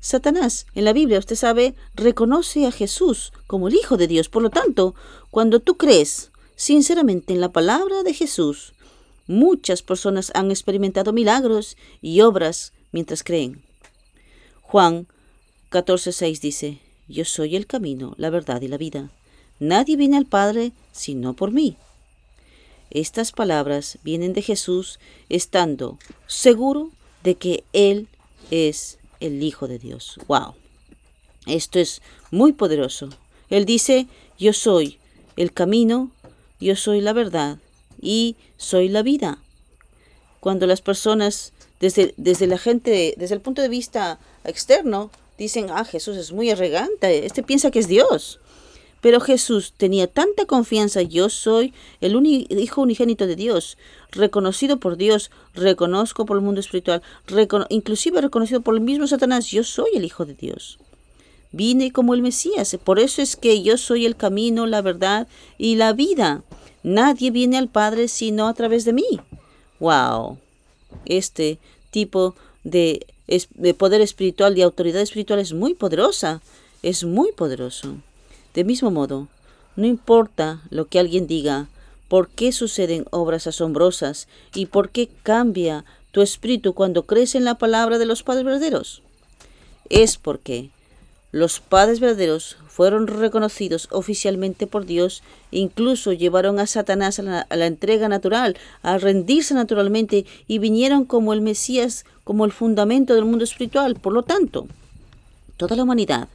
[0.07, 4.29] Satanás, en la Biblia, usted sabe, reconoce a Jesús como el Hijo de Dios.
[4.29, 4.95] Por lo tanto,
[5.31, 8.71] cuando tú crees sinceramente en la palabra de Jesús,
[9.27, 13.65] muchas personas han experimentado milagros y obras mientras creen.
[14.61, 15.07] Juan
[15.71, 19.11] 14:6 dice, Yo soy el camino, la verdad y la vida.
[19.59, 21.75] Nadie viene al Padre sino por mí.
[22.91, 26.91] Estas palabras vienen de Jesús estando seguro
[27.25, 28.07] de que Él
[28.51, 30.19] es el Hijo de Dios.
[30.27, 30.55] ¡Wow!
[31.45, 32.01] Esto es
[32.31, 33.09] muy poderoso.
[33.49, 34.99] Él dice, yo soy
[35.37, 36.11] el camino,
[36.59, 37.57] yo soy la verdad
[38.01, 39.39] y soy la vida.
[40.39, 45.85] Cuando las personas, desde, desde la gente, desde el punto de vista externo, dicen, ah,
[45.85, 48.39] Jesús es muy arrogante, este piensa que es Dios.
[49.01, 53.77] Pero Jesús tenía tanta confianza, yo soy el Hijo unigénito de Dios,
[54.11, 57.01] reconocido por Dios, reconozco por el mundo espiritual,
[57.69, 60.79] inclusive reconocido por el mismo Satanás, yo soy el Hijo de Dios.
[61.51, 65.75] Vine como el Mesías, por eso es que yo soy el camino, la verdad y
[65.75, 66.43] la vida.
[66.83, 69.19] Nadie viene al Padre sino a través de mí.
[69.79, 70.39] ¡Wow!
[71.05, 71.57] Este
[71.91, 76.41] tipo de, de poder espiritual, de autoridad espiritual es muy poderosa,
[76.83, 77.97] es muy poderoso.
[78.53, 79.27] De mismo modo,
[79.75, 81.67] no importa lo que alguien diga,
[82.07, 87.55] por qué suceden obras asombrosas y por qué cambia tu espíritu cuando crees en la
[87.55, 89.03] palabra de los padres verdaderos.
[89.89, 90.69] Es porque
[91.31, 97.55] los padres verdaderos fueron reconocidos oficialmente por Dios, incluso llevaron a Satanás a la, a
[97.55, 103.25] la, entrega natural, a rendirse naturalmente y vinieron como el Mesías, como el fundamento del
[103.25, 103.95] mundo espiritual.
[103.95, 104.67] Por lo tanto,
[105.57, 106.29] toda la humanidad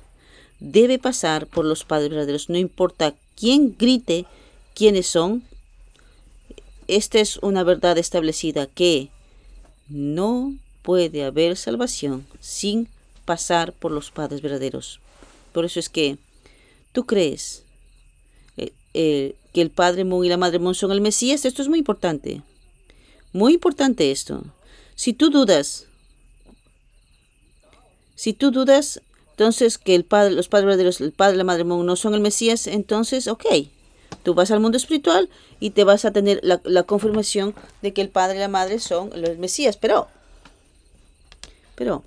[0.63, 4.27] debe pasar por los padres verdaderos, no importa quién grite
[4.75, 5.43] quiénes son.
[6.87, 9.11] Esta es una verdad establecida que
[9.89, 12.89] no puede haber salvación sin
[13.25, 15.01] pasar por los padres verdaderos.
[15.53, 16.19] Por eso es que
[16.93, 17.65] tú crees
[18.57, 21.45] eh, eh, que el padre Mon y la madre Mon son el Mesías.
[21.45, 22.43] Esto es muy importante.
[23.33, 24.45] Muy importante esto.
[24.95, 25.87] Si tú dudas,
[28.15, 29.01] si tú dudas,
[29.33, 32.67] entonces que el padre, los padres verdaderos, el padre la madre no son el Mesías,
[32.67, 33.45] entonces, ok,
[34.23, 38.03] tú vas al mundo espiritual y te vas a tener la, la confirmación de que
[38.03, 40.09] el padre y la madre son los Mesías, pero,
[41.75, 42.05] pero,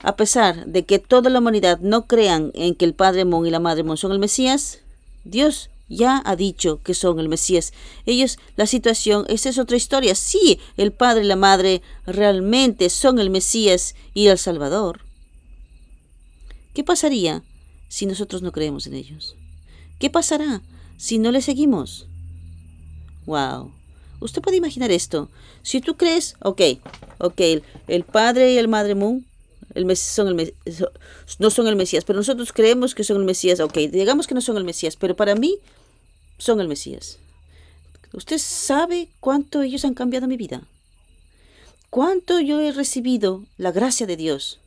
[0.00, 3.50] a pesar de que toda la humanidad no crean en que el padre Mon y
[3.50, 4.80] la madre Mon son el Mesías,
[5.22, 7.72] Dios ya ha dicho que son el Mesías.
[8.06, 10.14] Ellos, la situación, esa es otra historia.
[10.14, 15.00] Sí, el padre y la madre realmente son el Mesías y el Salvador.
[16.74, 17.42] ¿Qué pasaría
[17.88, 19.36] si nosotros no creemos en ellos?
[19.98, 20.62] ¿Qué pasará
[20.96, 22.06] si no le seguimos?
[23.26, 23.72] Wow.
[24.20, 25.30] Usted puede imaginar esto.
[25.62, 26.60] Si tú crees, ok,
[27.18, 27.40] ok,
[27.88, 29.24] el, padre y el madre Moon
[29.74, 30.54] el son el
[31.38, 34.40] no son el Mesías, pero nosotros creemos que son el Mesías, ok, digamos que no
[34.40, 35.58] son el Mesías, pero para mí
[36.38, 37.18] son el Mesías.
[38.12, 40.62] Usted sabe cuánto ellos han cambiado mi vida.
[41.90, 44.60] Cuánto yo he recibido la gracia de Dios.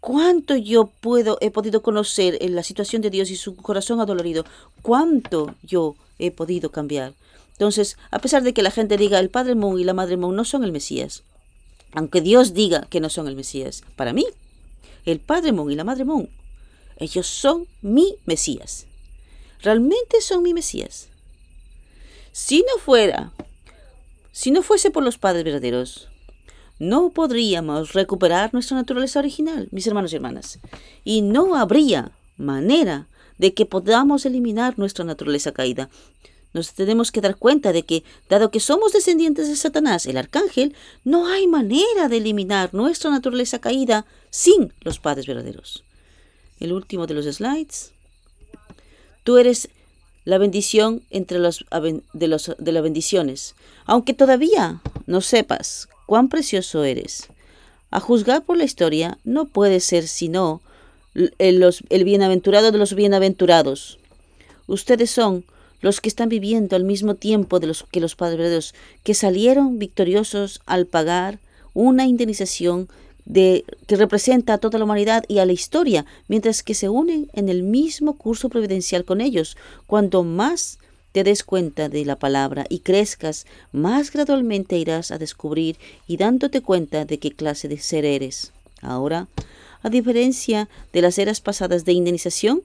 [0.00, 4.44] Cuánto yo puedo, he podido conocer en la situación de Dios y su corazón adolorido.
[4.82, 7.14] Cuánto yo he podido cambiar.
[7.52, 10.36] Entonces, a pesar de que la gente diga el Padre Mon y la Madre Mon
[10.36, 11.22] no son el Mesías,
[11.92, 14.26] aunque Dios diga que no son el Mesías, para mí,
[15.06, 16.28] el Padre Mon y la Madre Mon,
[16.98, 18.86] ellos son mi Mesías
[19.60, 21.08] realmente son mi Mesías.
[22.32, 23.32] Si no fuera,
[24.32, 26.08] si no fuese por los padres verdaderos,
[26.78, 30.58] no podríamos recuperar nuestra naturaleza original, mis hermanos y hermanas,
[31.04, 35.88] y no habría manera de que podamos eliminar nuestra naturaleza caída.
[36.52, 40.74] Nos tenemos que dar cuenta de que, dado que somos descendientes de Satanás, el arcángel,
[41.04, 45.84] no hay manera de eliminar nuestra naturaleza caída sin los padres verdaderos.
[46.60, 47.92] El último de los slides.
[49.26, 49.70] Tú eres
[50.24, 51.66] la bendición entre los,
[52.12, 57.26] de, los, de las bendiciones, aunque todavía no sepas cuán precioso eres.
[57.90, 60.62] A juzgar por la historia, no puede ser sino
[61.38, 63.98] el, los, el bienaventurado de los bienaventurados.
[64.68, 65.44] Ustedes son
[65.80, 70.60] los que están viviendo al mismo tiempo de los que los padres que salieron victoriosos
[70.66, 71.40] al pagar
[71.74, 72.88] una indemnización
[73.26, 77.28] de, que representa a toda la humanidad y a la historia, mientras que se unen
[77.34, 79.56] en el mismo curso providencial con ellos.
[79.86, 80.78] Cuando más
[81.12, 86.62] te des cuenta de la palabra y crezcas, más gradualmente irás a descubrir y dándote
[86.62, 88.52] cuenta de qué clase de ser eres.
[88.80, 89.28] Ahora,
[89.82, 92.62] a diferencia de las eras pasadas de indemnización,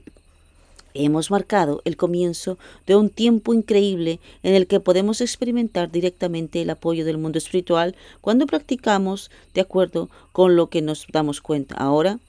[0.93, 6.69] Hemos marcado el comienzo de un tiempo increíble en el que podemos experimentar directamente el
[6.69, 11.75] apoyo del mundo espiritual cuando practicamos de acuerdo con lo que nos damos cuenta.
[11.75, 12.19] Ahora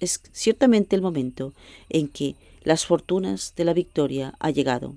[0.00, 1.52] es ciertamente el momento
[1.88, 4.94] en que las fortunas de la victoria ha llegado.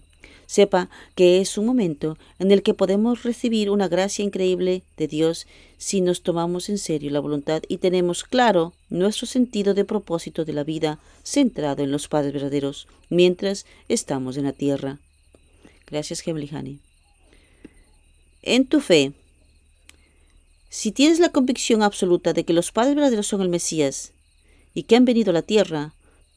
[0.52, 5.48] Sepa que es un momento en el que podemos recibir una gracia increíble de Dios
[5.78, 10.52] si nos tomamos en serio la voluntad y tenemos claro nuestro sentido de propósito de
[10.52, 15.00] la vida centrado en los padres verdaderos mientras estamos en la tierra.
[15.88, 16.80] Gracias, Gemlihani.
[18.42, 19.14] En tu fe,
[20.68, 24.12] si tienes la convicción absoluta de que los padres verdaderos son el Mesías
[24.74, 25.94] y que han venido a la tierra,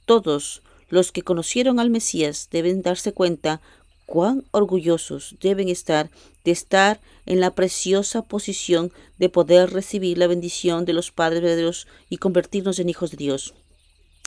[0.07, 3.61] todos los que conocieron al Mesías deben darse cuenta
[4.07, 6.11] cuán orgullosos deben estar
[6.45, 11.87] de estar en la preciosa posición de poder recibir la bendición de los padres verdaderos
[12.11, 13.55] y convertirnos en hijos de Dios.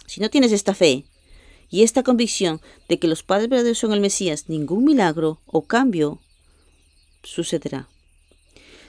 [0.07, 1.05] Si no tienes esta fe
[1.69, 6.19] y esta convicción de que los padres verdaderos son el Mesías, ningún milagro o cambio
[7.23, 7.87] sucederá.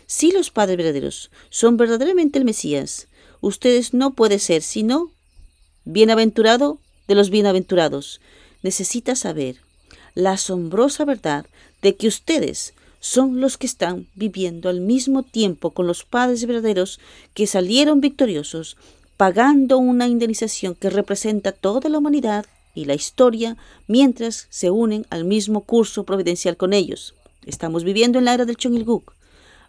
[0.06, 3.08] Si los padres verdaderos son verdaderamente el Mesías,
[3.40, 5.12] ustedes no pueden ser sino
[5.84, 8.20] bienaventurado de los bienaventurados.
[8.62, 9.67] Necesita saber
[10.18, 11.46] la asombrosa verdad
[11.80, 16.98] de que ustedes son los que están viviendo al mismo tiempo con los padres verdaderos
[17.34, 18.76] que salieron victoriosos,
[19.16, 23.56] pagando una indemnización que representa toda la humanidad y la historia,
[23.86, 27.14] mientras se unen al mismo curso providencial con ellos.
[27.46, 29.14] Estamos viviendo en la era del Chongilguk.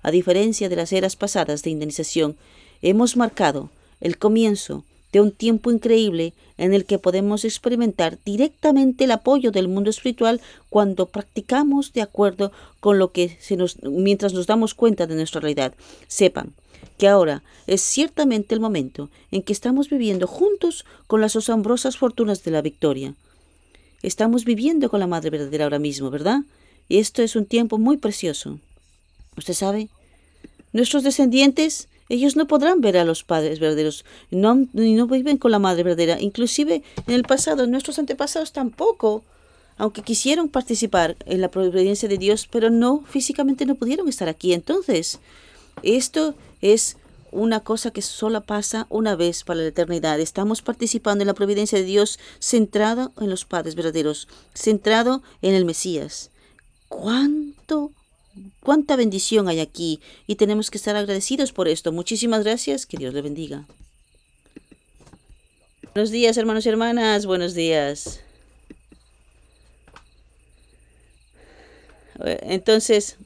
[0.01, 2.37] A diferencia de las eras pasadas de indemnización,
[2.81, 3.69] hemos marcado
[4.01, 9.67] el comienzo de un tiempo increíble en el que podemos experimentar directamente el apoyo del
[9.67, 15.07] mundo espiritual cuando practicamos de acuerdo con lo que se nos mientras nos damos cuenta
[15.07, 15.73] de nuestra realidad.
[16.07, 16.53] Sepan
[16.97, 22.43] que ahora es ciertamente el momento en que estamos viviendo juntos con las asombrosas fortunas
[22.43, 23.15] de la victoria.
[24.01, 26.41] Estamos viviendo con la Madre verdadera ahora mismo, ¿verdad?
[26.87, 28.59] Y esto es un tiempo muy precioso.
[29.37, 29.89] ¿Usted sabe?
[30.71, 35.59] Nuestros descendientes ellos no podrán ver a los padres verdaderos, no, no viven con la
[35.59, 36.19] madre verdadera.
[36.19, 39.23] Inclusive en el pasado, nuestros antepasados tampoco,
[39.77, 44.53] aunque quisieron participar en la providencia de Dios, pero no, físicamente no pudieron estar aquí.
[44.53, 45.19] Entonces,
[45.83, 46.97] esto es
[47.31, 50.19] una cosa que solo pasa una vez para la eternidad.
[50.19, 55.65] Estamos participando en la providencia de Dios centrado en los padres verdaderos, centrado en el
[55.65, 56.31] Mesías.
[56.87, 57.91] ¿Cuánto
[58.59, 61.91] cuánta bendición hay aquí y tenemos que estar agradecidos por esto.
[61.91, 63.65] Muchísimas gracias, que Dios le bendiga.
[65.93, 68.21] Buenos días, hermanos y hermanas, buenos días.
[72.19, 73.17] Entonces,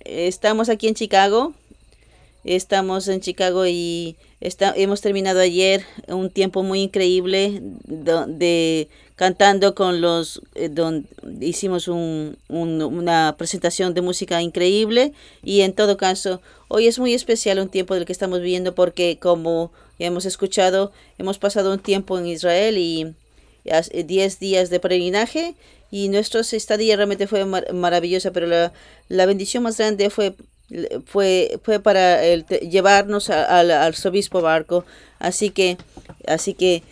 [0.00, 1.54] estamos aquí en Chicago.
[2.44, 10.42] Estamos en Chicago y hemos terminado ayer un tiempo muy increíble de cantando con los,
[10.54, 10.70] eh,
[11.40, 15.12] hicimos una presentación de música increíble
[15.42, 19.18] y en todo caso, hoy es muy especial un tiempo del que estamos viviendo porque
[19.20, 23.14] como ya hemos escuchado, hemos pasado un tiempo en Israel y
[23.64, 25.54] 10 días de peregrinaje
[25.90, 28.72] y nuestra estadía realmente fue maravillosa, pero la,
[29.08, 30.34] la, bendición más grande fue
[31.06, 34.84] fue fue para el, llevarnos al arzobispo Barco,
[35.18, 35.76] así que
[36.26, 36.82] así que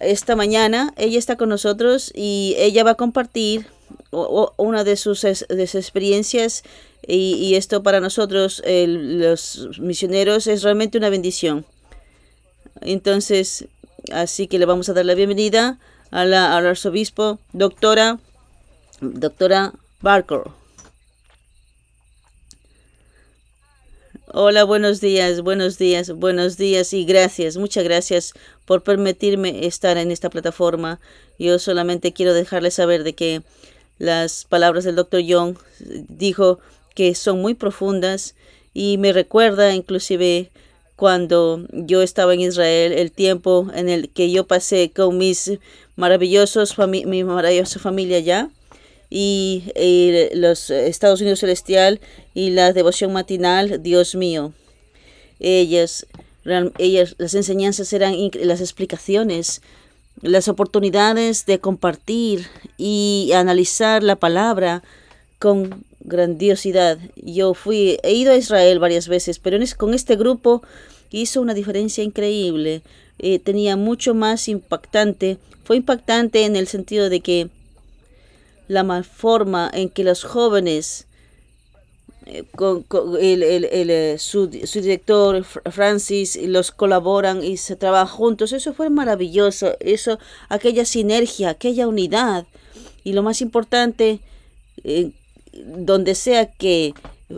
[0.00, 0.92] esta mañana.
[0.96, 3.66] Ella está con nosotros y ella va a compartir
[4.10, 6.62] una de sus, experiencias
[7.06, 11.64] y, esto para nosotros, los misioneros, es realmente una bendición.
[12.80, 13.66] Entonces,
[14.12, 15.78] así que le vamos a dar la bienvenida
[16.10, 18.18] a la, al arzobispo, doctora,
[19.00, 20.59] doctora Barker.
[24.32, 28.32] Hola, buenos días, buenos días, buenos días y gracias, muchas gracias
[28.64, 31.00] por permitirme estar en esta plataforma.
[31.36, 33.42] Yo solamente quiero dejarles saber de que
[33.98, 36.60] las palabras del doctor Young dijo
[36.94, 38.36] que son muy profundas
[38.72, 40.52] y me recuerda inclusive
[40.94, 45.58] cuando yo estaba en Israel, el tiempo en el que yo pasé con mis
[45.96, 48.48] maravillosos mi maravillosa familia allá
[49.10, 49.64] y,
[50.34, 52.00] los Estados Unidos Celestial
[52.32, 54.52] y la devoción matinal, Dios mío.
[55.40, 56.06] Ellas,
[56.78, 59.62] ellas las enseñanzas eran las explicaciones,
[60.22, 62.46] las oportunidades de compartir
[62.78, 64.82] y analizar la palabra
[65.38, 66.98] con grandiosidad.
[67.16, 70.62] Yo fui, he ido a Israel varias veces, pero con este grupo
[71.10, 72.82] hizo una diferencia increíble.
[73.18, 75.38] Eh, tenía mucho más impactante.
[75.64, 77.48] Fue impactante en el sentido de que
[78.70, 81.08] la forma en que los jóvenes
[82.26, 82.86] eh, con,
[83.20, 88.52] el, el, eh, su, director Francis los colaboran y se trabajan juntos.
[88.52, 89.76] Eso fue maravilloso.
[89.80, 92.46] Eso, aquella sinergia, aquella unidad.
[93.02, 94.20] Y lo más importante,
[95.52, 96.94] donde sea que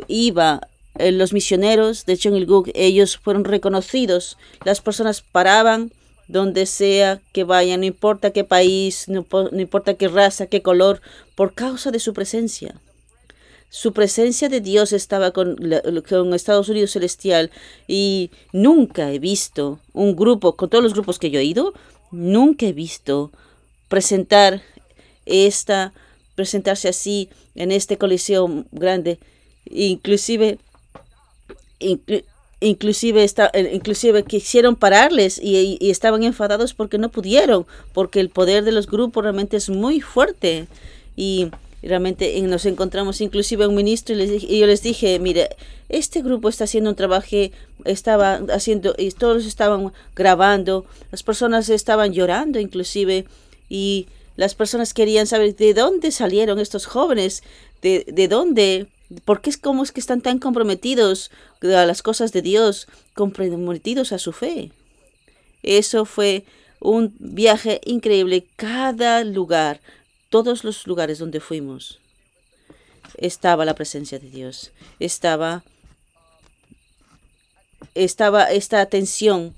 [0.08, 0.68] iba
[0.98, 4.36] los misioneros de Guk, ellos fueron reconocidos.
[4.64, 5.92] Las personas paraban
[6.32, 11.02] donde sea que vayan, no importa qué país, no, importa qué raza, qué color,
[11.34, 12.80] por causa de su presencia.
[13.68, 15.58] Su presencia de Dios estaba con,
[16.34, 17.50] Estados Unidos Celestial
[17.86, 21.74] y nunca he visto un grupo, con todos los grupos que yo he ido,
[22.10, 23.30] nunca he visto
[23.88, 24.62] presentar
[25.26, 25.92] esta,
[26.34, 29.18] presentarse así en este coliseo grande,
[29.66, 30.58] inclusive
[32.62, 38.64] inclusive, está, eh, inclusive quisieron pararles y, estaban enfadados porque no pudieron, porque el poder
[38.64, 40.66] de los grupos realmente es muy fuerte.
[41.16, 41.50] Y
[41.82, 45.50] realmente nos encontramos inclusive un ministro y, y yo les dije, mire,
[45.88, 47.36] este grupo está haciendo un trabajo,
[47.84, 53.26] estaba haciendo, y todos estaban grabando, las personas estaban llorando inclusive,
[53.68, 54.06] y
[54.36, 57.42] las personas querían saber de dónde salieron estos jóvenes,
[57.82, 58.86] de, de dónde
[59.24, 61.30] ¿Por qué es como es que están tan comprometidos
[61.62, 64.72] a las cosas de Dios, comprometidos a su fe?
[65.62, 66.44] Eso fue
[66.80, 68.46] un viaje increíble.
[68.56, 69.80] Cada lugar,
[70.30, 72.00] todos los lugares donde fuimos,
[73.16, 74.72] estaba la presencia de Dios.
[74.98, 75.64] Estaba,
[77.94, 79.54] estaba esta atención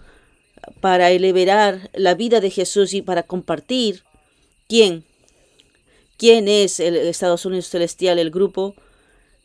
[0.81, 4.03] para elevar la vida de Jesús y para compartir
[4.69, 5.05] quién,
[6.17, 8.75] quién es el Estados Unidos Celestial, el grupo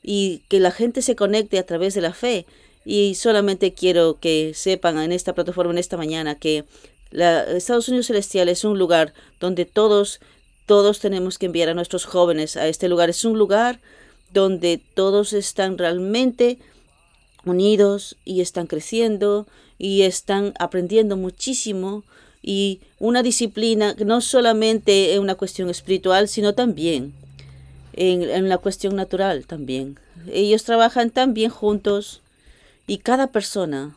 [0.01, 2.45] y que la gente se conecte a través de la fe.
[2.85, 6.65] Y solamente quiero que sepan en esta plataforma, en esta mañana, que
[7.11, 10.19] la, Estados Unidos Celestial es un lugar donde todos,
[10.65, 13.09] todos tenemos que enviar a nuestros jóvenes a este lugar.
[13.09, 13.79] Es un lugar
[14.31, 16.59] donde todos están realmente
[17.45, 19.47] unidos y están creciendo
[19.77, 22.03] y están aprendiendo muchísimo
[22.41, 27.13] y una disciplina no solamente en una cuestión espiritual, sino también
[27.99, 29.99] en, la cuestión natural también.
[30.31, 32.21] Ellos trabajan tan bien juntos
[32.87, 33.95] y cada persona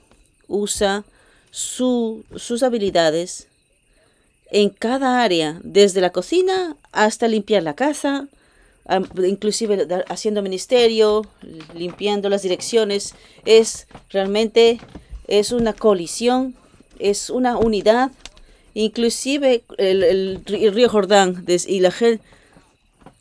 [0.49, 1.05] usa
[1.53, 3.47] su, sus habilidades
[4.51, 8.29] en cada área, desde la cocina hasta limpiar la casa,
[9.25, 11.25] inclusive haciendo ministerio,
[11.73, 13.15] limpiando las direcciones.
[13.45, 14.81] Es realmente
[15.29, 16.57] es una colisión,
[16.99, 18.11] es una unidad.
[18.75, 22.25] Inclusive el, el río Jordán y la gente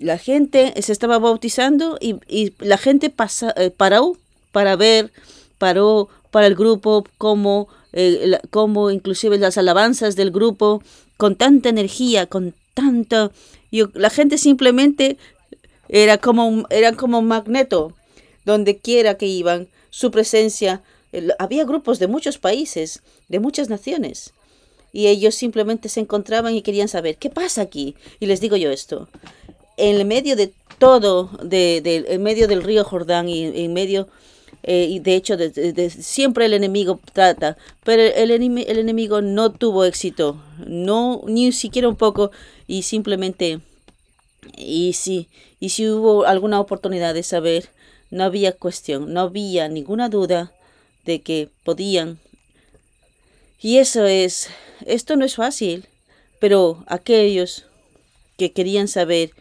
[0.01, 4.17] la gente se estaba bautizando y, la gente pasa, eh, paró
[4.51, 5.11] para ver,
[5.57, 10.81] paró para el grupo, como, eh, como inclusive las alabanzas del grupo,
[11.17, 13.31] con tanta energía, con tanta...
[13.71, 15.17] la gente simplemente
[15.87, 17.93] era como, era como magneto,
[18.43, 20.81] donde quiera que iban, su presencia.
[21.37, 24.33] había grupos de muchos países, de muchas naciones
[24.93, 27.95] y ellos simplemente se encontraban y querían saber, ¿qué pasa aquí?
[28.19, 29.07] Y les digo yo esto,
[29.81, 34.07] en medio de todo, de, en medio del río Jordán y en medio,
[34.63, 39.85] eh, y de hecho, de, siempre el enemigo trata, pero el, el enemigo no tuvo
[39.85, 42.31] éxito, no, ni siquiera un poco,
[42.67, 43.59] y simplemente,
[44.55, 45.29] y si,
[45.59, 47.69] y si hubo alguna oportunidad de saber,
[48.11, 50.53] no había cuestión, no había ninguna duda
[51.05, 52.19] de que podían.
[53.59, 54.49] Y eso es,
[54.85, 55.87] esto no es fácil,
[56.39, 57.65] pero aquellos
[58.37, 59.31] que querían saber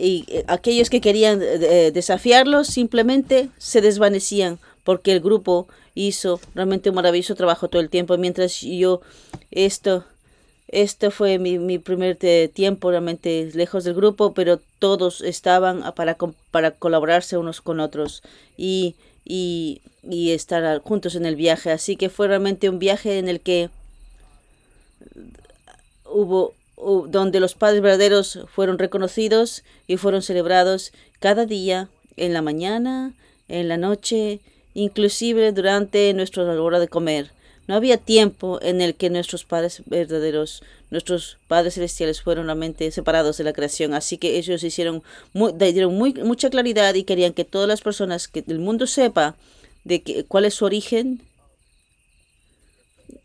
[0.00, 6.88] y eh, aquellos que querían eh, desafiarlos simplemente se desvanecían porque el grupo hizo realmente
[6.88, 8.16] un maravilloso trabajo todo el tiempo.
[8.16, 9.02] Mientras yo
[9.50, 10.04] esto
[10.68, 16.16] esto fue mi, mi primer eh, tiempo realmente lejos del grupo pero todos estaban para,
[16.50, 18.22] para colaborarse unos con otros
[18.56, 18.94] y,
[19.24, 21.72] y, y estar juntos en el viaje.
[21.72, 23.68] Así que fue realmente un viaje en el que
[26.04, 26.54] hubo
[27.08, 33.14] donde los padres verdaderos fueron reconocidos y fueron celebrados cada día, en la mañana,
[33.48, 34.40] en la noche,
[34.74, 37.30] inclusive durante nuestra hora de comer.
[37.66, 43.36] No había tiempo en el que nuestros padres verdaderos, nuestros padres celestiales fueron realmente separados
[43.36, 43.94] de la creación.
[43.94, 45.02] Así que ellos hicieron
[45.56, 49.36] dieron muy, mucha claridad y querían que todas las personas que el mundo sepa
[49.84, 51.22] de que, cuál es su origen,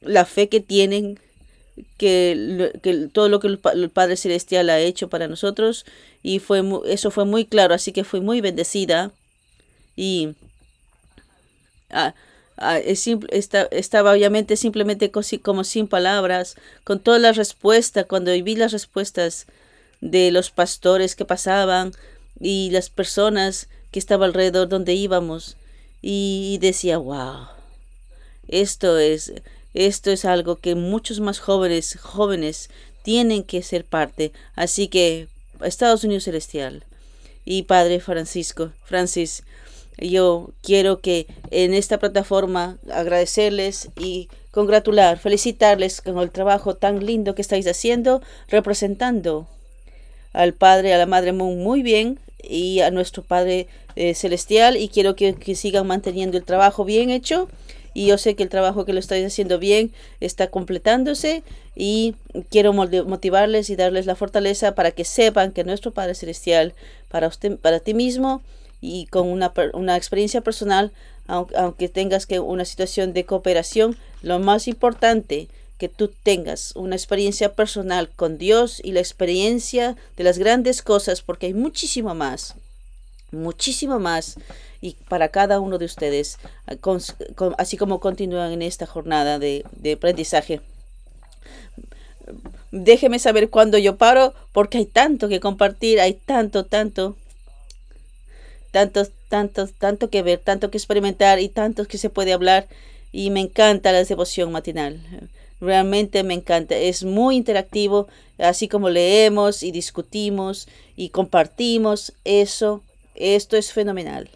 [0.02, 1.20] la fe que tienen
[1.98, 5.86] que, que, todo lo que el, Padre Celestial ha hecho para nosotros
[6.24, 9.12] y fue eso fue muy claro, así que fui muy bendecida.
[9.96, 10.36] Y,
[11.90, 12.16] ah,
[12.58, 19.48] ah, estaba obviamente simplemente como sin palabras, con todas las respuestas, cuando vi las respuestas
[20.02, 21.92] de los pastores que pasaban
[22.40, 25.58] y las personas que estaban alrededor donde íbamos,
[26.08, 27.48] y decía, wow,
[28.48, 29.34] esto es,
[29.76, 32.70] esto es algo que muchos más jóvenes, jóvenes
[33.04, 34.32] tienen que ser parte.
[34.56, 35.28] Así que
[35.62, 36.86] Estados Unidos Celestial
[37.44, 39.44] y Padre Francisco, Francis,
[39.98, 47.36] yo quiero que en esta plataforma agradecerles y congratular, felicitarles con el trabajo tan lindo
[47.36, 49.48] que estáis haciendo, representando
[50.32, 53.68] al Padre, a la Madre Moon muy bien y a nuestro Padre
[53.98, 57.50] eh, Celestial y quiero que, que sigan manteniendo el trabajo bien hecho
[57.96, 61.44] y yo sé que el trabajo que lo estáis haciendo bien está completándose
[61.76, 62.14] y
[62.52, 66.74] quiero motivarles y darles la fortaleza para que sepan que nuestro Padre Celestial
[67.10, 68.42] para usted, para ti mismo
[68.82, 70.92] y con una, una experiencia personal,
[71.26, 76.98] aunque, aunque tengas que una situación de cooperación, lo más importante que tú tengas una
[76.98, 82.56] experiencia personal con Dios y la experiencia de las grandes cosas, porque hay muchísimo más,
[83.32, 84.36] muchísimo más
[84.86, 86.38] y para cada uno de ustedes,
[87.58, 89.66] así como continúan en esta jornada de,
[89.96, 90.62] aprendizaje.
[92.72, 97.16] Déjeme saber cuándo yo paro, porque hay tanto que compartir, hay tanto, tanto,
[98.70, 102.68] tanto, tanto, tanto que ver, tanto que experimentar y tanto que se puede hablar.
[103.12, 105.00] Y me encanta la devoción matinal.
[105.62, 106.76] Realmente me encanta.
[106.76, 108.08] Es muy interactivo,
[108.38, 112.14] así como leemos y discutimos y compartimos.
[112.24, 112.84] Eso,
[113.16, 114.30] esto es fenomenal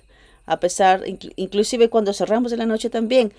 [0.50, 1.04] a pesar,
[1.36, 3.32] inclusive cuando cerramos en la noche también,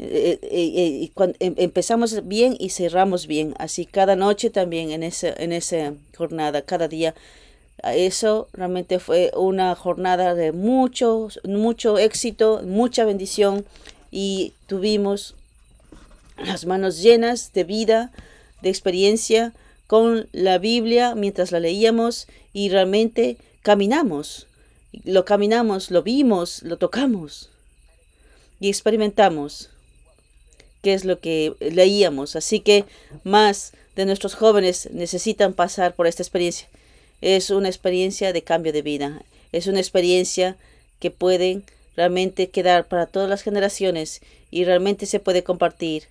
[0.00, 5.32] eh, eh, eh, em, empezamos bien y cerramos bien, así cada noche también en, ese,
[5.38, 7.14] en esa jornada, cada día.
[7.84, 13.64] Eso realmente fue una jornada de mucho, mucho éxito, mucha bendición
[14.10, 15.36] y tuvimos
[16.44, 18.10] las manos llenas de vida,
[18.60, 19.52] de experiencia
[19.86, 24.45] con la Biblia mientras la leíamos y realmente caminamos
[25.04, 27.50] lo caminamos, lo vimos, lo tocamos
[28.60, 29.70] y experimentamos
[30.82, 32.36] qué es lo que leíamos.
[32.36, 32.84] Así que
[33.24, 36.68] más de nuestros jóvenes necesitan pasar por esta experiencia.
[37.20, 39.22] Es una experiencia de cambio de vida.
[39.52, 40.56] Es una experiencia
[41.00, 41.64] que pueden
[41.96, 44.20] realmente quedar para todas las generaciones
[44.50, 46.04] y realmente se puede compartir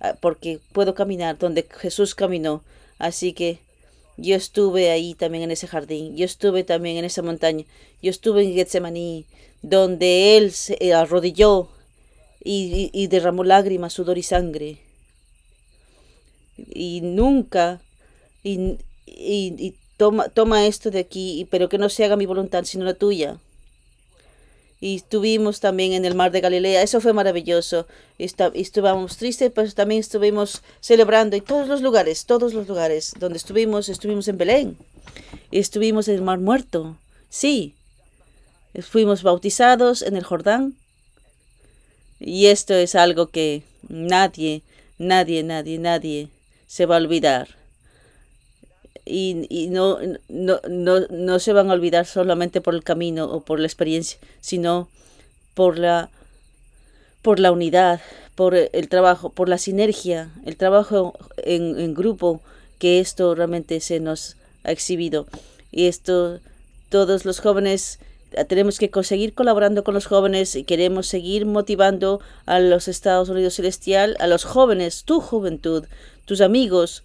[0.00, 2.62] ah, porque puedo caminar donde Jesús caminó.
[2.98, 3.60] Así que
[4.22, 7.64] yo estuve ahí también en ese jardín, yo estuve también en esa montaña,
[8.00, 9.26] yo estuve en Getsemaní,
[9.62, 11.68] donde Él se eh, arrodilló
[12.44, 14.78] y, derramó lágrimas, sudor y sangre.
[16.56, 17.80] Y nunca,
[18.42, 22.84] y, y, toma, toma esto de aquí, pero que no se haga mi voluntad, sino
[22.84, 23.38] la tuya
[24.82, 26.82] y estuvimos también en el mar de Galilea.
[26.82, 27.86] Eso fue maravilloso.
[28.18, 31.36] estuvimos tristes, pero también estuvimos celebrando.
[31.36, 34.76] Y todos los lugares, todos los lugares donde estuvimos, estuvimos en Belén.
[35.52, 36.96] estuvimos en el mar muerto.
[37.28, 37.76] Sí.
[38.80, 40.74] Fuimos bautizados en el Jordán.
[42.18, 44.62] Y esto es algo que nadie,
[44.98, 46.28] nadie, nadie, nadie
[46.66, 47.61] se va a olvidar
[49.04, 49.98] y, no,
[50.28, 54.18] no, no, no se van a olvidar solamente por el camino o por la experiencia,
[54.40, 54.88] sino
[55.54, 56.10] por la,
[57.20, 58.00] por la unidad,
[58.34, 62.40] por el trabajo, por la sinergia, el trabajo en, en grupo
[62.78, 65.26] que esto realmente se nos ha exhibido.
[65.70, 66.40] Y esto,
[66.88, 67.98] todos los jóvenes
[68.48, 73.54] tenemos que seguir colaborando con los jóvenes y queremos seguir motivando a los Estados Unidos
[73.54, 75.84] Celestial, a los jóvenes, tu juventud,
[76.24, 77.02] tus amigos,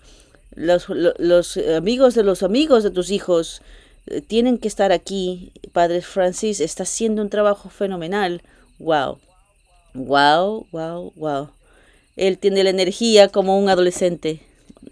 [0.55, 3.61] los, los, amigos de los amigos de tus hijos
[4.07, 5.51] eh, tienen que estar aquí.
[5.73, 8.41] Padre Francis está haciendo un trabajo fenomenal.
[8.79, 9.19] Wow.
[9.93, 11.49] Wow, wow, wow.
[12.15, 14.41] Él tiene la energía como un adolescente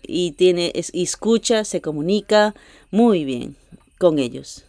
[0.03, 2.53] y tiene escucha, se comunica
[2.91, 3.56] muy bien
[3.97, 4.64] con ellos.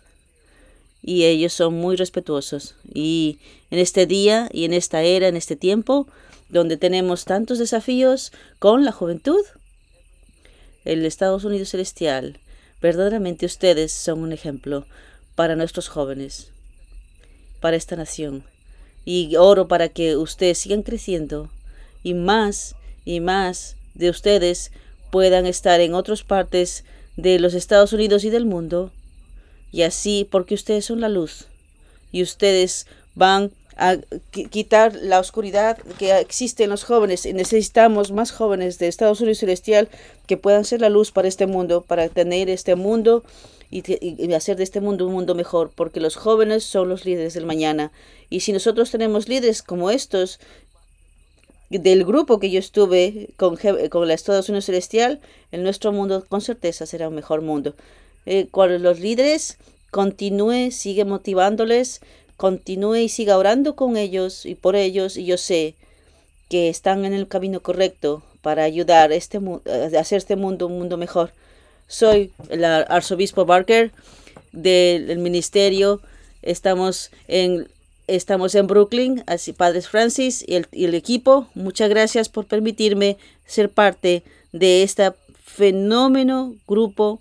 [1.02, 2.74] Y ellos son muy respetuosos.
[2.92, 3.38] Y
[3.70, 6.06] en este día y en esta era, en este tiempo,
[6.48, 9.42] donde tenemos tantos desafíos con la juventud,
[10.86, 12.38] el Estados Unidos Celestial,
[12.80, 14.86] verdaderamente ustedes son un ejemplo
[15.34, 16.52] para nuestros jóvenes,
[17.60, 18.44] para esta nación.
[19.04, 21.50] Y oro para que ustedes sigan creciendo
[22.02, 22.74] y más
[23.04, 24.72] y más de ustedes
[25.10, 26.84] puedan estar en otras partes
[27.16, 28.92] de los Estados Unidos y del mundo.
[29.72, 31.46] Y así, porque ustedes son la luz
[32.12, 33.96] y ustedes van a
[34.30, 39.88] quitar la oscuridad que existe en los jóvenes necesitamos más jóvenes de Estados Unidos Celestial
[40.26, 43.22] que puedan ser la luz para este mundo, para tener este mundo
[43.70, 47.46] y, hacer de este mundo un mundo mejor, porque los jóvenes son los líderes del
[47.46, 47.92] mañana.
[48.30, 50.38] Y si nosotros tenemos líderes como estos,
[51.68, 53.56] del grupo que yo estuve con,
[53.90, 55.20] con la Estados Unidos Celestial,
[55.52, 57.74] en nuestro mundo con certeza será un mejor mundo.
[58.24, 59.58] Eh, con los líderes,
[59.90, 62.00] continúe, sigue motivándoles,
[62.36, 65.16] continúe y siga orando con ellos y por ellos.
[65.16, 65.74] Y yo sé
[66.48, 70.96] que están en el camino correcto para ayudar este, a hacer este mundo un mundo
[70.96, 71.32] mejor.
[71.88, 73.92] Soy el arzobispo Barker
[74.52, 76.00] del ministerio.
[76.42, 77.68] Estamos en
[78.06, 81.48] Estamos en Brooklyn, así Padres Francis y el, y el, equipo.
[81.54, 83.16] Muchas gracias por permitirme
[83.46, 84.22] ser parte
[84.52, 85.12] de este
[85.42, 87.18] fenómeno grupo,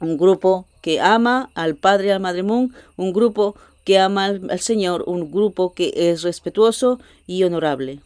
[0.00, 3.56] un grupo que ama al Padre y al Madre Moon, un grupo
[3.86, 8.00] que ama al, Señor, un grupo que es respetuoso y honorable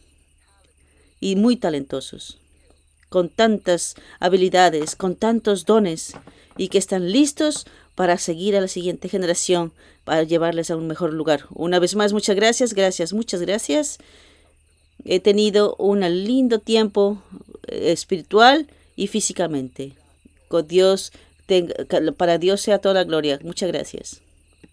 [1.19, 2.37] y muy talentosos,
[3.09, 6.13] con tantas habilidades, con tantos dones
[6.55, 7.65] y que están listos
[7.95, 9.73] para seguir a la siguiente generación,
[10.03, 11.47] para llevarles a un mejor lugar.
[11.49, 13.97] Una vez más, muchas gracias, gracias, muchas gracias.
[15.03, 17.23] He tenido un lindo tiempo
[17.67, 19.93] eh, espiritual y físicamente.
[20.47, 21.11] Con Dios,
[22.17, 23.39] para Dios sea toda la gloria.
[23.41, 24.21] Muchas gracias.